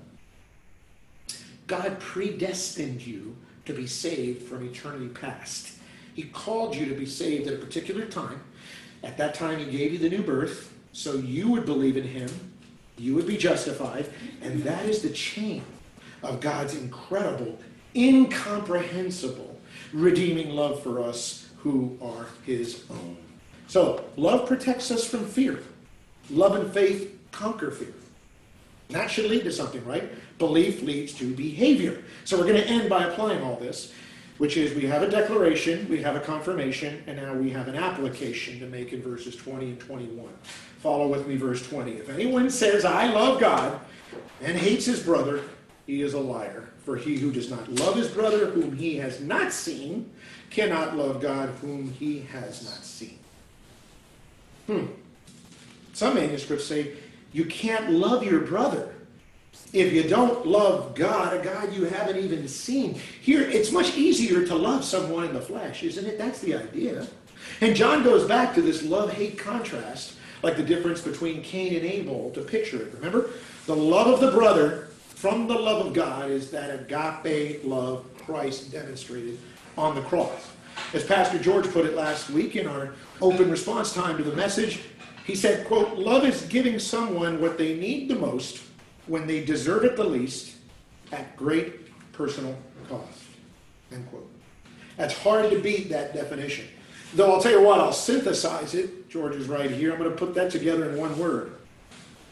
God 1.67 1.99
predestined 1.99 3.01
you 3.01 3.39
to 3.65 3.73
be 3.73 3.87
saved 3.87 4.43
from 4.43 4.69
eternity 4.69 5.09
past. 5.09 5.79
He 6.15 6.25
called 6.25 6.77
you 6.77 6.85
to 6.85 6.95
be 6.95 7.07
saved 7.07 7.47
at 7.47 7.55
a 7.55 7.65
particular 7.65 8.05
time. 8.05 8.43
At 9.03 9.17
that 9.17 9.33
time, 9.33 9.61
He 9.61 9.65
gave 9.65 9.95
you 9.95 9.99
the 9.99 10.11
new 10.11 10.23
birth, 10.23 10.71
so 10.93 11.15
you 11.15 11.51
would 11.51 11.65
believe 11.65 11.97
in 11.97 12.05
Him, 12.05 12.29
you 12.99 13.15
would 13.15 13.27
be 13.27 13.39
justified, 13.39 14.11
and 14.43 14.63
that 14.65 14.85
is 14.85 15.01
the 15.01 15.09
chain 15.09 15.65
of 16.23 16.43
God's 16.43 16.75
incredible, 16.75 17.59
incomprehensible, 17.97 19.59
redeeming 19.95 20.51
love 20.51 20.83
for 20.83 21.03
us 21.03 21.49
who 21.57 21.99
are 22.03 22.27
His 22.45 22.85
own. 22.91 23.17
So, 23.71 24.05
love 24.17 24.49
protects 24.49 24.91
us 24.91 25.07
from 25.07 25.25
fear. 25.25 25.63
Love 26.29 26.57
and 26.57 26.75
faith 26.75 27.17
conquer 27.31 27.71
fear. 27.71 27.95
And 28.89 28.97
that 28.97 29.09
should 29.09 29.27
lead 29.31 29.45
to 29.45 29.53
something, 29.53 29.85
right? 29.85 30.11
Belief 30.41 30.83
leads 30.83 31.13
to 31.15 31.33
behavior. 31.37 32.03
So 32.25 32.37
we're 32.37 32.49
going 32.49 32.61
to 32.61 32.67
end 32.67 32.91
by 32.91 33.05
applying 33.05 33.45
all 33.45 33.55
this, 33.55 33.93
which 34.39 34.57
is 34.57 34.75
we 34.75 34.87
have 34.87 35.05
a 35.05 35.09
declaration, 35.09 35.89
we 35.89 36.03
have 36.03 36.17
a 36.17 36.21
confirmation, 36.21 37.01
and 37.07 37.19
now 37.19 37.33
we 37.33 37.49
have 37.51 37.69
an 37.69 37.77
application 37.77 38.59
to 38.59 38.67
make 38.67 38.93
in 38.93 39.03
verses 39.03 39.37
20 39.37 39.67
and 39.67 39.79
21. 39.79 40.29
Follow 40.81 41.07
with 41.07 41.29
me, 41.29 41.37
verse 41.37 41.65
20. 41.69 41.93
If 41.93 42.09
anyone 42.11 42.51
says, 42.51 42.85
I 42.85 43.13
love 43.13 43.39
God, 43.39 43.79
and 44.43 44.59
hates 44.59 44.85
his 44.85 45.01
brother, 45.01 45.45
he 45.87 46.03
is 46.03 46.15
a 46.15 46.21
liar. 46.21 46.71
For 46.85 46.97
he 46.97 47.19
who 47.19 47.31
does 47.31 47.49
not 47.49 47.69
love 47.69 47.95
his 47.95 48.09
brother, 48.09 48.47
whom 48.47 48.77
he 48.77 48.97
has 48.97 49.21
not 49.21 49.53
seen, 49.53 50.11
cannot 50.51 50.97
love 50.97 51.21
God, 51.21 51.51
whom 51.61 51.93
he 51.93 52.23
has 52.33 52.65
not 52.65 52.85
seen. 52.85 53.20
Hmm. 54.67 54.87
Some 55.93 56.15
manuscripts 56.15 56.65
say 56.65 56.93
you 57.33 57.45
can't 57.45 57.91
love 57.91 58.25
your 58.25 58.41
brother 58.41 58.95
if 59.73 59.93
you 59.93 60.03
don't 60.03 60.47
love 60.47 60.95
God, 60.95 61.37
a 61.37 61.43
God 61.43 61.73
you 61.73 61.85
haven't 61.85 62.17
even 62.17 62.49
seen. 62.49 63.01
Here, 63.21 63.43
it's 63.43 63.71
much 63.71 63.97
easier 63.97 64.45
to 64.47 64.55
love 64.55 64.85
someone 64.85 65.25
in 65.25 65.33
the 65.33 65.41
flesh, 65.41 65.83
isn't 65.83 66.07
it? 66.07 66.19
That's 66.19 66.41
the 66.41 66.57
idea. 66.57 67.07
And 67.61 67.77
John 67.77 68.03
goes 68.03 68.27
back 68.27 68.55
to 68.55 68.63
this 68.63 68.83
love 68.83 69.13
hate 69.13 69.39
contrast, 69.39 70.15
like 70.43 70.57
the 70.57 70.63
difference 70.63 71.01
between 71.01 71.43
Cain 71.43 71.75
and 71.75 71.85
Abel, 71.85 72.31
to 72.35 72.41
picture 72.41 72.83
it. 72.83 72.95
Remember? 72.95 73.31
The 73.67 73.77
love 73.77 74.09
of 74.09 74.21
the 74.21 74.33
brother 74.33 74.89
from 75.09 75.47
the 75.47 75.55
love 75.55 75.87
of 75.87 75.93
God 75.93 76.31
is 76.31 76.51
that 76.51 76.71
agape 76.71 77.65
love 77.65 78.05
Christ 78.19 78.73
demonstrated 78.73 79.39
on 79.77 79.95
the 79.95 80.03
cross. 80.03 80.51
As 80.93 81.05
Pastor 81.05 81.39
George 81.39 81.71
put 81.71 81.87
it 81.87 81.95
last 81.95 82.31
week 82.31 82.57
in 82.57 82.67
our 82.67 82.93
open 83.23 83.51
response 83.51 83.93
time 83.93 84.17
to 84.17 84.23
the 84.23 84.35
message, 84.35 84.81
he 85.25 85.35
said, 85.35 85.67
quote, 85.67 85.97
love 85.97 86.25
is 86.25 86.43
giving 86.43 86.79
someone 86.79 87.41
what 87.41 87.59
they 87.59 87.77
need 87.77 88.09
the 88.09 88.17
most 88.17 88.63
when 89.07 89.27
they 89.27 89.45
deserve 89.45 89.85
it 89.85 89.97
the 89.97 90.05
least 90.05 90.57
at 91.13 91.37
great 91.37 92.13
personal 92.13 92.57
cost, 92.89 93.23
end 93.93 94.09
quote. 94.11 94.31
That's 94.97 95.17
hard 95.17 95.51
to 95.51 95.61
beat 95.61 95.89
that 95.91 96.15
definition. 96.15 96.67
Though 97.15 97.33
I'll 97.33 97.41
tell 97.41 97.53
you 97.53 97.63
what, 97.63 97.81
I'll 97.81 97.93
synthesize 97.93 98.75
it. 98.75 99.09
George 99.09 99.35
is 99.35 99.49
right 99.49 99.71
here. 99.71 99.93
I'm 99.93 99.99
going 99.99 100.11
to 100.11 100.17
put 100.17 100.35
that 100.35 100.51
together 100.51 100.91
in 100.91 100.97
one 100.97 101.19
word. 101.19 101.57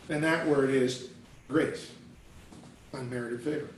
And 0.08 0.22
that 0.22 0.46
word 0.46 0.70
is 0.70 1.08
grace, 1.48 1.90
unmerited 2.92 3.42
favor. 3.42 3.68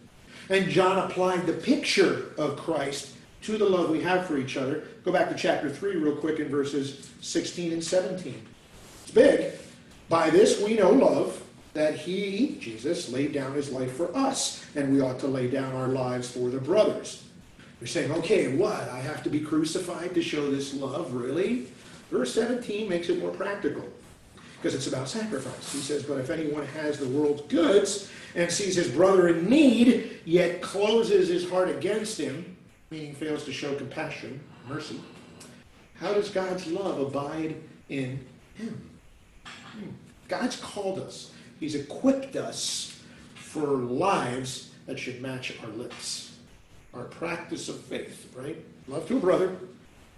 And 0.48 0.68
John 0.68 0.98
applied 0.98 1.46
the 1.46 1.52
picture 1.52 2.33
of 2.37 2.56
Christ 2.56 3.14
to 3.42 3.59
the 3.59 3.64
love 3.64 3.90
we 3.90 4.03
have 4.03 4.26
for 4.26 4.37
each 4.37 4.57
other. 4.57 4.85
Go 5.05 5.12
back 5.12 5.29
to 5.29 5.35
chapter 5.35 5.70
3 5.70 5.96
real 5.96 6.16
quick 6.16 6.38
in 6.38 6.48
verses 6.48 7.11
16 7.20 7.72
and 7.72 7.83
17. 7.83 8.46
It's 9.03 9.11
big. 9.11 9.53
By 10.09 10.31
this 10.31 10.61
we 10.61 10.74
know 10.74 10.90
love, 10.90 11.42
that 11.72 11.94
he, 11.94 12.57
Jesus, 12.61 13.11
laid 13.11 13.33
down 13.33 13.55
his 13.55 13.70
life 13.70 13.92
for 13.92 14.14
us, 14.16 14.64
and 14.74 14.92
we 14.92 15.00
ought 15.00 15.20
to 15.20 15.29
lay 15.29 15.48
down 15.48 15.74
our 15.74 15.88
lives 15.88 16.31
for 16.31 16.50
the 16.50 16.59
brothers. 16.59 17.24
You're 17.81 17.87
saying, 17.87 18.11
okay, 18.12 18.57
what? 18.57 18.88
I 18.88 18.98
have 18.98 19.22
to 19.22 19.31
be 19.31 19.40
crucified 19.40 20.14
to 20.14 20.22
show 20.22 20.50
this 20.50 20.74
love, 20.74 21.14
really? 21.14 21.68
Verse 22.11 22.35
17 22.35 22.88
makes 22.88 23.09
it 23.09 23.20
more 23.20 23.31
practical 23.31 23.85
because 24.61 24.74
it's 24.74 24.88
about 24.88 25.09
sacrifice. 25.09 25.72
He 25.72 25.79
says, 25.79 26.03
But 26.03 26.18
if 26.18 26.29
anyone 26.29 26.66
has 26.66 26.98
the 26.98 27.09
world's 27.09 27.42
goods 27.42 28.11
and 28.35 28.50
sees 28.50 28.76
his 28.76 28.90
brother 28.90 29.29
in 29.29 29.48
need, 29.48 30.20
yet 30.24 30.61
closes 30.61 31.29
his 31.29 31.48
heart 31.48 31.70
against 31.70 32.18
him, 32.18 32.49
meaning 32.90 33.14
fails 33.14 33.44
to 33.44 33.53
show 33.53 33.74
compassion, 33.74 34.40
mercy, 34.68 35.00
how 35.94 36.14
does 36.14 36.31
God's 36.31 36.66
love 36.66 36.98
abide 36.98 37.57
in 37.88 38.24
him? 38.55 38.90
Hmm. 39.44 39.90
God's 40.29 40.57
called 40.57 40.98
us. 40.98 41.31
He's 41.59 41.74
equipped 41.74 42.37
us 42.37 42.98
for 43.35 43.66
lives 43.66 44.70
that 44.87 44.98
should 44.98 45.20
match 45.20 45.55
our 45.62 45.70
lips. 45.70 46.37
Our 46.94 47.05
practice 47.05 47.68
of 47.68 47.79
faith, 47.81 48.33
right? 48.35 48.57
Love 48.88 49.07
to 49.09 49.18
a 49.18 49.20
brother, 49.20 49.57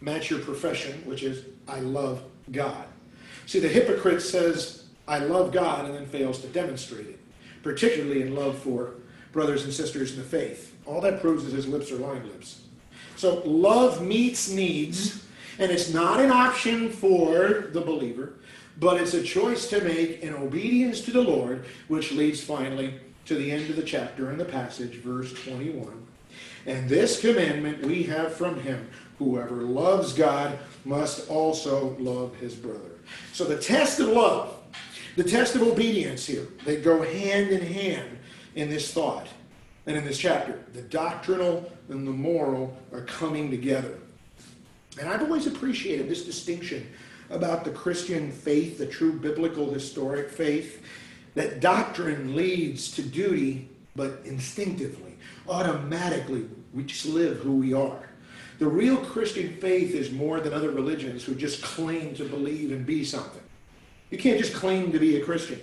match 0.00 0.30
your 0.30 0.40
profession, 0.40 1.02
which 1.04 1.22
is, 1.22 1.44
I 1.68 1.80
love 1.80 2.22
God. 2.50 2.84
See, 3.46 3.58
the 3.58 3.68
hypocrite 3.68 4.22
says, 4.22 4.84
I 5.06 5.18
love 5.18 5.52
God, 5.52 5.84
and 5.84 5.94
then 5.94 6.06
fails 6.06 6.40
to 6.40 6.46
demonstrate 6.48 7.06
it, 7.06 7.20
particularly 7.62 8.22
in 8.22 8.34
love 8.34 8.58
for 8.58 8.94
brothers 9.32 9.64
and 9.64 9.72
sisters 9.72 10.12
in 10.12 10.18
the 10.18 10.24
faith. 10.24 10.74
All 10.86 11.00
that 11.00 11.20
proves 11.20 11.44
is 11.44 11.52
his 11.52 11.66
lips 11.66 11.90
are 11.90 11.96
lying 11.96 12.24
lips. 12.24 12.61
So, 13.16 13.42
love 13.44 14.02
meets 14.02 14.50
needs, 14.50 15.24
and 15.58 15.70
it's 15.70 15.92
not 15.92 16.20
an 16.20 16.30
option 16.30 16.90
for 16.90 17.68
the 17.72 17.80
believer 17.80 18.34
but 18.78 19.00
it's 19.00 19.14
a 19.14 19.22
choice 19.22 19.68
to 19.68 19.80
make 19.82 20.22
in 20.22 20.34
obedience 20.34 21.02
to 21.02 21.10
the 21.10 21.20
Lord, 21.20 21.66
which 21.88 22.12
leads 22.12 22.42
finally 22.42 22.94
to 23.26 23.34
the 23.34 23.50
end 23.50 23.70
of 23.70 23.76
the 23.76 23.82
chapter 23.82 24.30
in 24.30 24.38
the 24.38 24.44
passage, 24.44 24.96
verse 24.96 25.32
21. 25.44 26.06
And 26.66 26.88
this 26.88 27.20
commandment 27.20 27.84
we 27.84 28.04
have 28.04 28.34
from 28.34 28.60
him 28.60 28.88
whoever 29.18 29.56
loves 29.56 30.12
God 30.12 30.58
must 30.84 31.28
also 31.28 31.96
love 31.98 32.34
his 32.36 32.54
brother. 32.54 32.80
So 33.32 33.44
the 33.44 33.58
test 33.58 34.00
of 34.00 34.08
love, 34.08 34.56
the 35.16 35.24
test 35.24 35.54
of 35.54 35.62
obedience 35.62 36.26
here, 36.26 36.48
they 36.64 36.76
go 36.76 37.02
hand 37.02 37.50
in 37.50 37.64
hand 37.64 38.18
in 38.54 38.70
this 38.70 38.92
thought 38.92 39.28
and 39.86 39.96
in 39.96 40.04
this 40.04 40.18
chapter. 40.18 40.60
The 40.72 40.82
doctrinal 40.82 41.70
and 41.88 42.06
the 42.06 42.12
moral 42.12 42.76
are 42.92 43.02
coming 43.02 43.50
together. 43.50 43.98
And 44.98 45.08
I've 45.08 45.22
always 45.22 45.46
appreciated 45.46 46.08
this 46.08 46.24
distinction 46.24 46.86
about 47.30 47.64
the 47.64 47.70
Christian 47.70 48.30
faith, 48.30 48.78
the 48.78 48.86
true 48.86 49.12
biblical 49.12 49.72
historic 49.72 50.30
faith, 50.30 50.82
that 51.34 51.60
doctrine 51.60 52.36
leads 52.36 52.92
to 52.92 53.02
duty, 53.02 53.68
but 53.96 54.20
instinctively, 54.24 55.14
automatically, 55.48 56.46
we 56.74 56.84
just 56.84 57.06
live 57.06 57.38
who 57.38 57.56
we 57.56 57.72
are. 57.72 58.08
The 58.58 58.66
real 58.68 58.98
Christian 58.98 59.56
faith 59.56 59.94
is 59.94 60.12
more 60.12 60.40
than 60.40 60.52
other 60.52 60.70
religions 60.70 61.24
who 61.24 61.34
just 61.34 61.62
claim 61.62 62.14
to 62.14 62.24
believe 62.24 62.70
and 62.70 62.84
be 62.86 63.04
something. 63.04 63.42
You 64.10 64.18
can't 64.18 64.38
just 64.38 64.54
claim 64.54 64.92
to 64.92 64.98
be 64.98 65.16
a 65.16 65.24
Christian. 65.24 65.60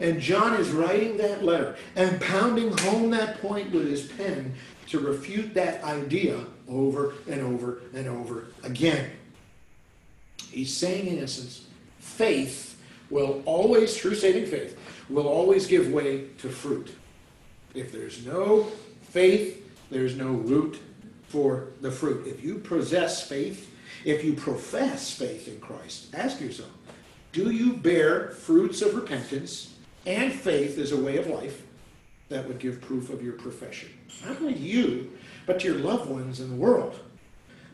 And 0.00 0.20
John 0.20 0.54
is 0.54 0.70
writing 0.70 1.16
that 1.16 1.44
letter 1.44 1.76
and 1.96 2.20
pounding 2.20 2.76
home 2.78 3.10
that 3.10 3.40
point 3.40 3.72
with 3.72 3.88
his 3.88 4.06
pen 4.06 4.54
to 4.88 5.00
refute 5.00 5.54
that 5.54 5.82
idea 5.82 6.44
over 6.68 7.14
and 7.28 7.40
over 7.40 7.80
and 7.94 8.06
over 8.06 8.46
again. 8.62 9.10
He's 10.50 10.74
saying, 10.74 11.08
in 11.08 11.22
essence, 11.22 11.66
faith 11.98 12.80
will 13.10 13.42
always, 13.44 13.94
true 13.96 14.14
saving 14.14 14.46
faith, 14.46 14.78
will 15.08 15.28
always 15.28 15.66
give 15.66 15.90
way 15.92 16.26
to 16.38 16.48
fruit. 16.48 16.94
If 17.74 17.92
there's 17.92 18.24
no 18.24 18.64
faith, 19.02 19.64
there's 19.90 20.16
no 20.16 20.28
root 20.28 20.80
for 21.28 21.68
the 21.80 21.90
fruit. 21.90 22.26
If 22.26 22.42
you 22.42 22.58
possess 22.58 23.26
faith, 23.26 23.74
if 24.04 24.24
you 24.24 24.34
profess 24.34 25.12
faith 25.12 25.48
in 25.48 25.60
Christ, 25.60 26.14
ask 26.14 26.40
yourself, 26.40 26.70
Do 27.32 27.50
you 27.50 27.74
bear 27.74 28.30
fruits 28.30 28.80
of 28.80 28.94
repentance 28.94 29.74
and 30.08 30.32
faith 30.32 30.78
is 30.78 30.92
a 30.92 30.96
way 30.96 31.18
of 31.18 31.26
life 31.26 31.62
that 32.30 32.48
would 32.48 32.58
give 32.58 32.80
proof 32.80 33.10
of 33.10 33.22
your 33.22 33.34
profession? 33.34 33.90
Not 34.26 34.40
only 34.40 34.54
you, 34.54 35.12
but 35.46 35.60
to 35.60 35.68
your 35.68 35.78
loved 35.78 36.08
ones 36.08 36.40
in 36.40 36.48
the 36.48 36.56
world. 36.56 36.98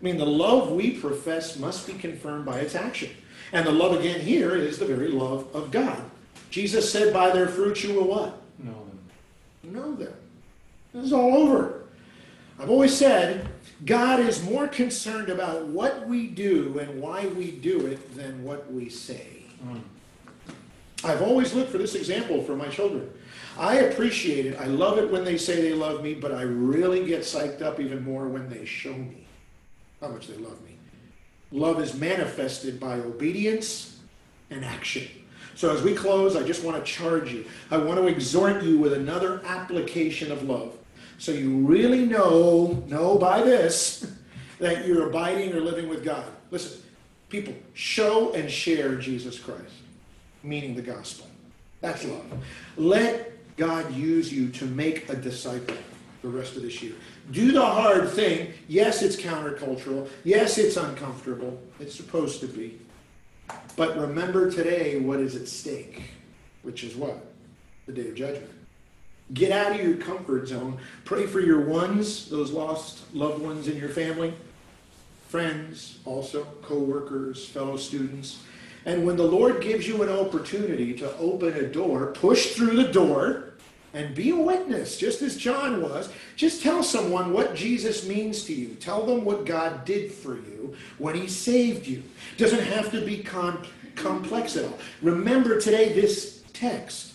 I 0.00 0.04
mean, 0.04 0.18
the 0.18 0.26
love 0.26 0.72
we 0.72 0.90
profess 0.98 1.56
must 1.58 1.86
be 1.86 1.94
confirmed 1.94 2.44
by 2.44 2.58
its 2.58 2.74
action. 2.74 3.10
And 3.52 3.66
the 3.66 3.72
love 3.72 3.98
again 3.98 4.20
here 4.20 4.56
is 4.56 4.78
the 4.78 4.84
very 4.84 5.08
love 5.08 5.46
of 5.54 5.70
God. 5.70 6.02
Jesus 6.50 6.90
said, 6.90 7.12
By 7.12 7.30
their 7.30 7.48
fruits 7.48 7.82
you 7.84 7.94
will 7.94 8.08
what? 8.08 8.42
Know 8.58 8.72
them. 8.72 9.72
Know 9.72 9.94
them. 9.94 10.14
This 10.92 11.06
is 11.06 11.12
all 11.12 11.36
over. 11.36 11.84
I've 12.58 12.70
always 12.70 12.96
said 12.96 13.48
God 13.84 14.20
is 14.20 14.42
more 14.44 14.68
concerned 14.68 15.28
about 15.28 15.66
what 15.66 16.06
we 16.06 16.28
do 16.28 16.78
and 16.78 17.00
why 17.00 17.26
we 17.26 17.50
do 17.50 17.86
it 17.86 18.16
than 18.16 18.44
what 18.44 18.72
we 18.72 18.88
say. 18.88 19.26
Mm. 19.64 19.80
I've 21.04 21.22
always 21.22 21.52
looked 21.54 21.70
for 21.70 21.78
this 21.78 21.94
example 21.94 22.42
for 22.42 22.56
my 22.56 22.68
children. 22.68 23.10
I 23.58 23.76
appreciate 23.76 24.46
it. 24.46 24.58
I 24.58 24.66
love 24.66 24.98
it 24.98 25.10
when 25.10 25.24
they 25.24 25.36
say 25.36 25.60
they 25.60 25.74
love 25.74 26.02
me, 26.02 26.14
but 26.14 26.32
I 26.32 26.42
really 26.42 27.04
get 27.04 27.20
psyched 27.20 27.62
up 27.62 27.78
even 27.78 28.02
more 28.02 28.26
when 28.26 28.48
they 28.48 28.64
show 28.64 28.94
me 28.94 29.26
how 30.00 30.08
much 30.08 30.26
they 30.26 30.36
love 30.36 30.60
me. 30.64 30.76
Love 31.52 31.80
is 31.80 31.94
manifested 31.94 32.80
by 32.80 32.94
obedience 32.94 34.00
and 34.50 34.64
action. 34.64 35.06
So 35.54 35.72
as 35.72 35.82
we 35.82 35.94
close, 35.94 36.36
I 36.36 36.42
just 36.42 36.64
want 36.64 36.84
to 36.84 36.90
charge 36.90 37.32
you. 37.32 37.44
I 37.70 37.76
want 37.76 38.00
to 38.00 38.08
exhort 38.08 38.62
you 38.64 38.78
with 38.78 38.92
another 38.92 39.40
application 39.44 40.32
of 40.32 40.42
love. 40.42 40.76
So 41.18 41.30
you 41.30 41.58
really 41.58 42.04
know, 42.06 42.82
know 42.88 43.16
by 43.18 43.42
this, 43.42 44.12
that 44.58 44.86
you're 44.86 45.08
abiding 45.08 45.52
or 45.52 45.60
living 45.60 45.88
with 45.88 46.04
God. 46.04 46.26
Listen, 46.50 46.82
people, 47.28 47.54
show 47.72 48.32
and 48.32 48.50
share 48.50 48.96
Jesus 48.96 49.38
Christ, 49.38 49.74
meaning 50.44 50.74
the 50.74 50.82
gospel. 50.82 51.26
That's 51.80 52.04
love. 52.04 52.24
Let 52.76 53.56
God 53.56 53.92
use 53.94 54.32
you 54.32 54.48
to 54.50 54.66
make 54.66 55.08
a 55.08 55.16
disciple 55.16 55.76
the 56.22 56.28
rest 56.28 56.56
of 56.56 56.62
this 56.62 56.82
year. 56.82 56.94
Do 57.32 57.52
the 57.52 57.64
hard 57.64 58.08
thing. 58.10 58.52
Yes, 58.68 59.02
it's 59.02 59.16
countercultural. 59.16 60.08
Yes, 60.24 60.56
it's 60.58 60.76
uncomfortable. 60.76 61.60
It's 61.80 61.94
supposed 61.94 62.40
to 62.40 62.46
be. 62.46 62.78
But 63.76 63.98
remember 63.98 64.50
today 64.50 64.98
what 64.98 65.20
is 65.20 65.36
at 65.36 65.48
stake, 65.48 66.02
which 66.62 66.82
is 66.84 66.94
what? 66.96 67.26
The 67.86 67.92
day 67.92 68.08
of 68.08 68.14
judgment. 68.14 68.50
Get 69.32 69.52
out 69.52 69.72
of 69.78 69.86
your 69.86 69.96
comfort 69.96 70.48
zone. 70.48 70.78
Pray 71.04 71.26
for 71.26 71.40
your 71.40 71.60
ones, 71.60 72.28
those 72.28 72.50
lost 72.50 73.14
loved 73.14 73.42
ones 73.42 73.68
in 73.68 73.76
your 73.76 73.88
family, 73.88 74.34
friends, 75.28 75.98
also, 76.04 76.44
co 76.62 76.78
workers, 76.78 77.46
fellow 77.46 77.76
students. 77.76 78.42
And 78.86 79.06
when 79.06 79.16
the 79.16 79.22
Lord 79.22 79.62
gives 79.62 79.88
you 79.88 80.02
an 80.02 80.10
opportunity 80.10 80.92
to 80.94 81.16
open 81.16 81.54
a 81.54 81.66
door, 81.66 82.08
push 82.08 82.54
through 82.54 82.76
the 82.76 82.92
door 82.92 83.54
and 83.94 84.14
be 84.14 84.30
a 84.30 84.36
witness, 84.36 84.98
just 84.98 85.22
as 85.22 85.36
John 85.36 85.80
was. 85.80 86.10
Just 86.36 86.62
tell 86.62 86.82
someone 86.82 87.32
what 87.32 87.54
Jesus 87.54 88.06
means 88.06 88.44
to 88.44 88.52
you. 88.52 88.74
Tell 88.74 89.06
them 89.06 89.24
what 89.24 89.46
God 89.46 89.84
did 89.84 90.12
for 90.12 90.34
you 90.34 90.74
when 90.98 91.14
He 91.14 91.28
saved 91.28 91.86
you. 91.86 92.02
Doesn't 92.36 92.64
have 92.64 92.90
to 92.90 93.04
be 93.04 93.18
com- 93.22 93.62
complex 93.94 94.56
at 94.56 94.64
all. 94.64 94.78
Remember 95.00 95.60
today 95.60 95.92
this 95.92 96.42
text 96.52 97.14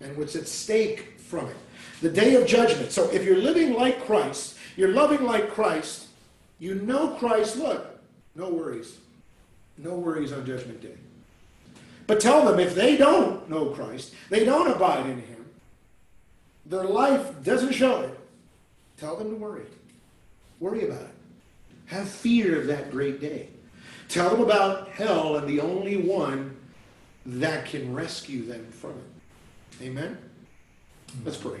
and 0.00 0.16
what's 0.16 0.34
at 0.34 0.48
stake 0.48 1.20
from 1.20 1.46
it. 1.46 1.56
The 2.00 2.10
day 2.10 2.34
of 2.34 2.46
judgment. 2.46 2.90
So 2.90 3.08
if 3.10 3.22
you're 3.24 3.38
living 3.38 3.74
like 3.74 4.04
Christ, 4.06 4.56
you're 4.76 4.92
loving 4.92 5.24
like 5.24 5.50
Christ, 5.50 6.06
you 6.58 6.76
know 6.76 7.08
Christ, 7.14 7.56
look, 7.56 7.98
no 8.34 8.48
worries. 8.48 8.98
No 9.76 9.94
worries 9.94 10.32
on 10.32 10.46
judgment 10.46 10.80
day. 10.80 10.94
But 12.06 12.20
tell 12.20 12.44
them 12.44 12.60
if 12.60 12.74
they 12.74 12.96
don't 12.96 13.48
know 13.48 13.66
Christ, 13.66 14.14
they 14.28 14.44
don't 14.44 14.70
abide 14.70 15.06
in 15.06 15.20
Him, 15.22 15.46
their 16.66 16.84
life 16.84 17.42
doesn't 17.42 17.72
show 17.72 18.02
it, 18.02 18.18
tell 18.98 19.16
them 19.16 19.30
to 19.30 19.36
worry. 19.36 19.66
Worry 20.60 20.86
about 20.86 21.02
it. 21.02 21.14
Have 21.86 22.08
fear 22.08 22.60
of 22.60 22.66
that 22.68 22.90
great 22.90 23.20
day. 23.20 23.48
Tell 24.08 24.30
them 24.30 24.40
about 24.40 24.88
hell 24.88 25.36
and 25.36 25.48
the 25.48 25.60
only 25.60 25.96
one 25.96 26.56
that 27.26 27.66
can 27.66 27.94
rescue 27.94 28.44
them 28.44 28.66
from 28.70 28.90
it. 28.92 29.84
Amen? 29.84 30.18
Let's 31.24 31.36
pray. 31.36 31.60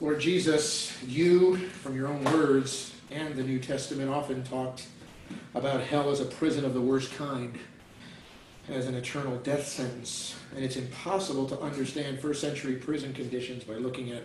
Lord 0.00 0.20
Jesus, 0.20 0.96
you, 1.04 1.56
from 1.56 1.96
your 1.96 2.08
own 2.08 2.22
words 2.24 2.94
and 3.10 3.34
the 3.34 3.42
New 3.42 3.58
Testament, 3.58 4.08
often 4.10 4.44
talked 4.44 4.86
about 5.54 5.80
hell 5.80 6.10
as 6.10 6.20
a 6.20 6.24
prison 6.24 6.64
of 6.64 6.74
the 6.74 6.80
worst 6.80 7.14
kind, 7.14 7.58
as 8.68 8.86
an 8.86 8.94
eternal 8.94 9.36
death 9.38 9.66
sentence. 9.66 10.36
And 10.54 10.64
it's 10.64 10.76
impossible 10.76 11.46
to 11.48 11.60
understand 11.60 12.20
first 12.20 12.40
century 12.40 12.76
prison 12.76 13.12
conditions 13.12 13.64
by 13.64 13.74
looking 13.74 14.12
at 14.12 14.22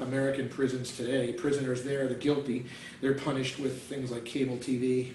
American 0.00 0.48
prisons 0.48 0.96
today. 0.96 1.32
Prisoners 1.32 1.82
there, 1.82 2.06
the 2.06 2.14
guilty, 2.14 2.66
they're 3.00 3.14
punished 3.14 3.58
with 3.58 3.82
things 3.82 4.10
like 4.10 4.24
cable 4.24 4.56
TV, 4.56 5.12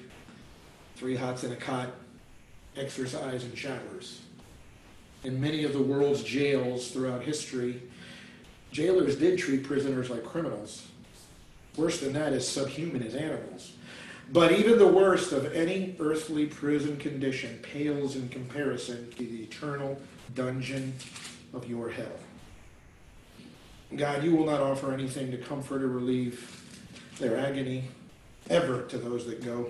three 0.96 1.16
hots 1.16 1.44
in 1.44 1.52
a 1.52 1.56
cot, 1.56 1.90
exercise, 2.76 3.44
and 3.44 3.58
showers. 3.58 4.22
In 5.24 5.40
many 5.40 5.64
of 5.64 5.74
the 5.74 5.82
world's 5.82 6.24
jails 6.24 6.92
throughout 6.92 7.24
history, 7.24 7.82
jailers 8.72 9.16
did 9.16 9.40
treat 9.40 9.64
prisoners 9.64 10.10
like 10.10 10.26
criminals. 10.26 10.86
Worse 11.78 12.02
than 12.02 12.14
that 12.14 12.34
is 12.34 12.48
subhuman 12.48 13.04
as 13.04 13.16
animals. 13.16 13.74
But 14.32 14.52
even 14.54 14.80
the 14.80 14.88
worst 14.88 15.32
of 15.32 15.54
any 15.54 15.96
earthly 16.00 16.46
prison 16.46 16.98
condition 16.98 17.60
pales 17.62 18.16
in 18.16 18.30
comparison 18.30 19.12
to 19.12 19.18
the 19.18 19.44
eternal 19.44 20.00
dungeon 20.34 20.94
of 21.54 21.70
your 21.70 21.90
hell. 21.90 22.20
God, 23.96 24.24
you 24.24 24.36
will 24.36 24.46
not 24.46 24.60
offer 24.60 24.92
anything 24.92 25.30
to 25.32 25.38
comfort 25.38 25.84
or 25.84 25.88
relieve 25.88 26.62
their 27.20 27.38
agony 27.38 27.84
ever 28.50 28.84
to 28.84 28.98
those 28.98 29.28
that 29.28 29.44
go. 29.44 29.70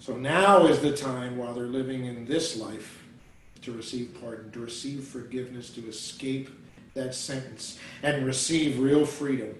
So 0.00 0.16
now 0.16 0.66
is 0.66 0.80
the 0.80 0.96
time 0.96 1.36
while 1.36 1.54
they're 1.54 1.64
living 1.66 2.06
in 2.06 2.24
this 2.24 2.56
life 2.56 3.02
to 3.62 3.72
receive 3.72 4.16
pardon, 4.20 4.50
to 4.52 4.58
receive 4.58 5.04
forgiveness, 5.04 5.70
to 5.70 5.88
escape 5.88 6.50
that 6.94 7.14
sentence, 7.14 7.78
and 8.02 8.26
receive 8.26 8.80
real 8.80 9.06
freedom 9.06 9.54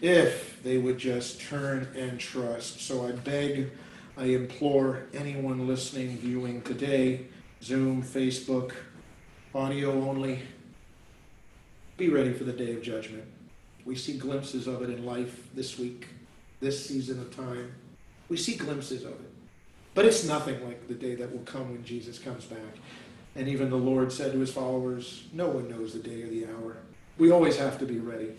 if 0.00 0.62
they 0.62 0.78
would 0.78 0.98
just 0.98 1.40
turn 1.40 1.88
and 1.96 2.18
trust. 2.18 2.80
So 2.80 3.06
I 3.06 3.12
beg, 3.12 3.70
I 4.16 4.24
implore 4.24 5.06
anyone 5.14 5.66
listening, 5.66 6.16
viewing 6.18 6.62
today, 6.62 7.26
Zoom, 7.62 8.02
Facebook, 8.02 8.72
audio 9.54 9.92
only, 10.08 10.42
be 11.96 12.08
ready 12.08 12.32
for 12.32 12.44
the 12.44 12.52
day 12.52 12.72
of 12.72 12.82
judgment. 12.82 13.24
We 13.84 13.96
see 13.96 14.18
glimpses 14.18 14.66
of 14.66 14.82
it 14.82 14.90
in 14.90 15.06
life 15.06 15.48
this 15.54 15.78
week, 15.78 16.08
this 16.60 16.84
season 16.84 17.20
of 17.20 17.34
time. 17.34 17.72
We 18.28 18.36
see 18.36 18.56
glimpses 18.56 19.04
of 19.04 19.12
it. 19.12 19.32
But 19.94 20.04
it's 20.04 20.24
nothing 20.24 20.62
like 20.66 20.88
the 20.88 20.94
day 20.94 21.14
that 21.14 21.32
will 21.32 21.44
come 21.44 21.72
when 21.72 21.84
Jesus 21.84 22.18
comes 22.18 22.44
back. 22.44 22.58
And 23.34 23.48
even 23.48 23.70
the 23.70 23.76
Lord 23.76 24.12
said 24.12 24.32
to 24.32 24.38
his 24.38 24.52
followers, 24.52 25.24
No 25.32 25.48
one 25.48 25.70
knows 25.70 25.92
the 25.92 26.00
day 26.00 26.22
or 26.22 26.28
the 26.28 26.46
hour. 26.46 26.76
We 27.16 27.30
always 27.30 27.56
have 27.56 27.78
to 27.78 27.86
be 27.86 27.98
ready. 27.98 28.34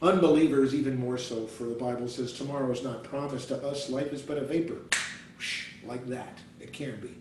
Unbelievers, 0.00 0.74
even 0.74 0.98
more 0.98 1.18
so, 1.18 1.46
for 1.46 1.64
the 1.64 1.74
Bible 1.74 2.06
says 2.06 2.32
tomorrow 2.32 2.70
is 2.70 2.84
not 2.84 3.02
promised 3.02 3.48
to 3.48 3.56
us. 3.66 3.90
Life 3.90 4.12
is 4.12 4.22
but 4.22 4.38
a 4.38 4.44
vapor. 4.44 4.78
Like 5.84 6.06
that. 6.06 6.38
It 6.60 6.72
can 6.72 7.00
be. 7.00 7.14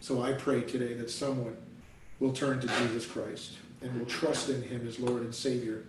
So 0.00 0.22
I 0.22 0.32
pray 0.32 0.62
today 0.62 0.94
that 0.94 1.10
someone 1.10 1.56
will 2.18 2.32
turn 2.32 2.60
to 2.60 2.66
Jesus 2.66 3.06
Christ 3.06 3.58
and 3.80 3.98
will 3.98 4.06
trust 4.06 4.48
in 4.50 4.62
him 4.62 4.86
as 4.86 4.98
Lord 4.98 5.22
and 5.22 5.34
Savior 5.34 5.84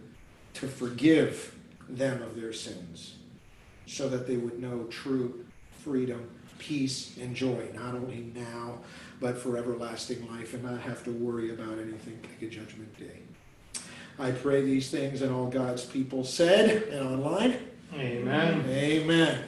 to 0.56 0.68
forgive 0.68 1.56
them 1.90 2.22
of 2.22 2.40
their 2.40 2.54
sins 2.54 3.16
so 3.86 4.08
that 4.10 4.28
they 4.28 4.38
would 4.38 4.60
know 4.60 4.84
true 4.86 5.46
freedom, 5.84 6.30
peace, 6.58 7.18
and 7.20 7.36
joy, 7.36 7.68
not 7.74 7.96
only 7.96 8.32
now, 8.36 8.78
but 9.20 9.38
for 9.38 9.58
everlasting 9.58 10.26
life 10.32 10.54
and 10.54 10.64
not 10.64 10.80
have 10.82 11.04
to 11.04 11.12
worry 11.12 11.52
about 11.52 11.80
anything 11.80 12.20
like 12.24 12.42
a 12.42 12.48
judgment 12.48 12.98
day. 12.98 13.20
I 14.22 14.32
pray 14.32 14.62
these 14.62 14.92
things 14.92 15.24
and 15.24 15.34
all 15.34 15.48
God's 15.48 15.84
people 15.84 16.24
said 16.24 16.84
and 16.90 17.08
online. 17.08 17.58
Amen. 17.96 18.64
Amen. 18.70 19.44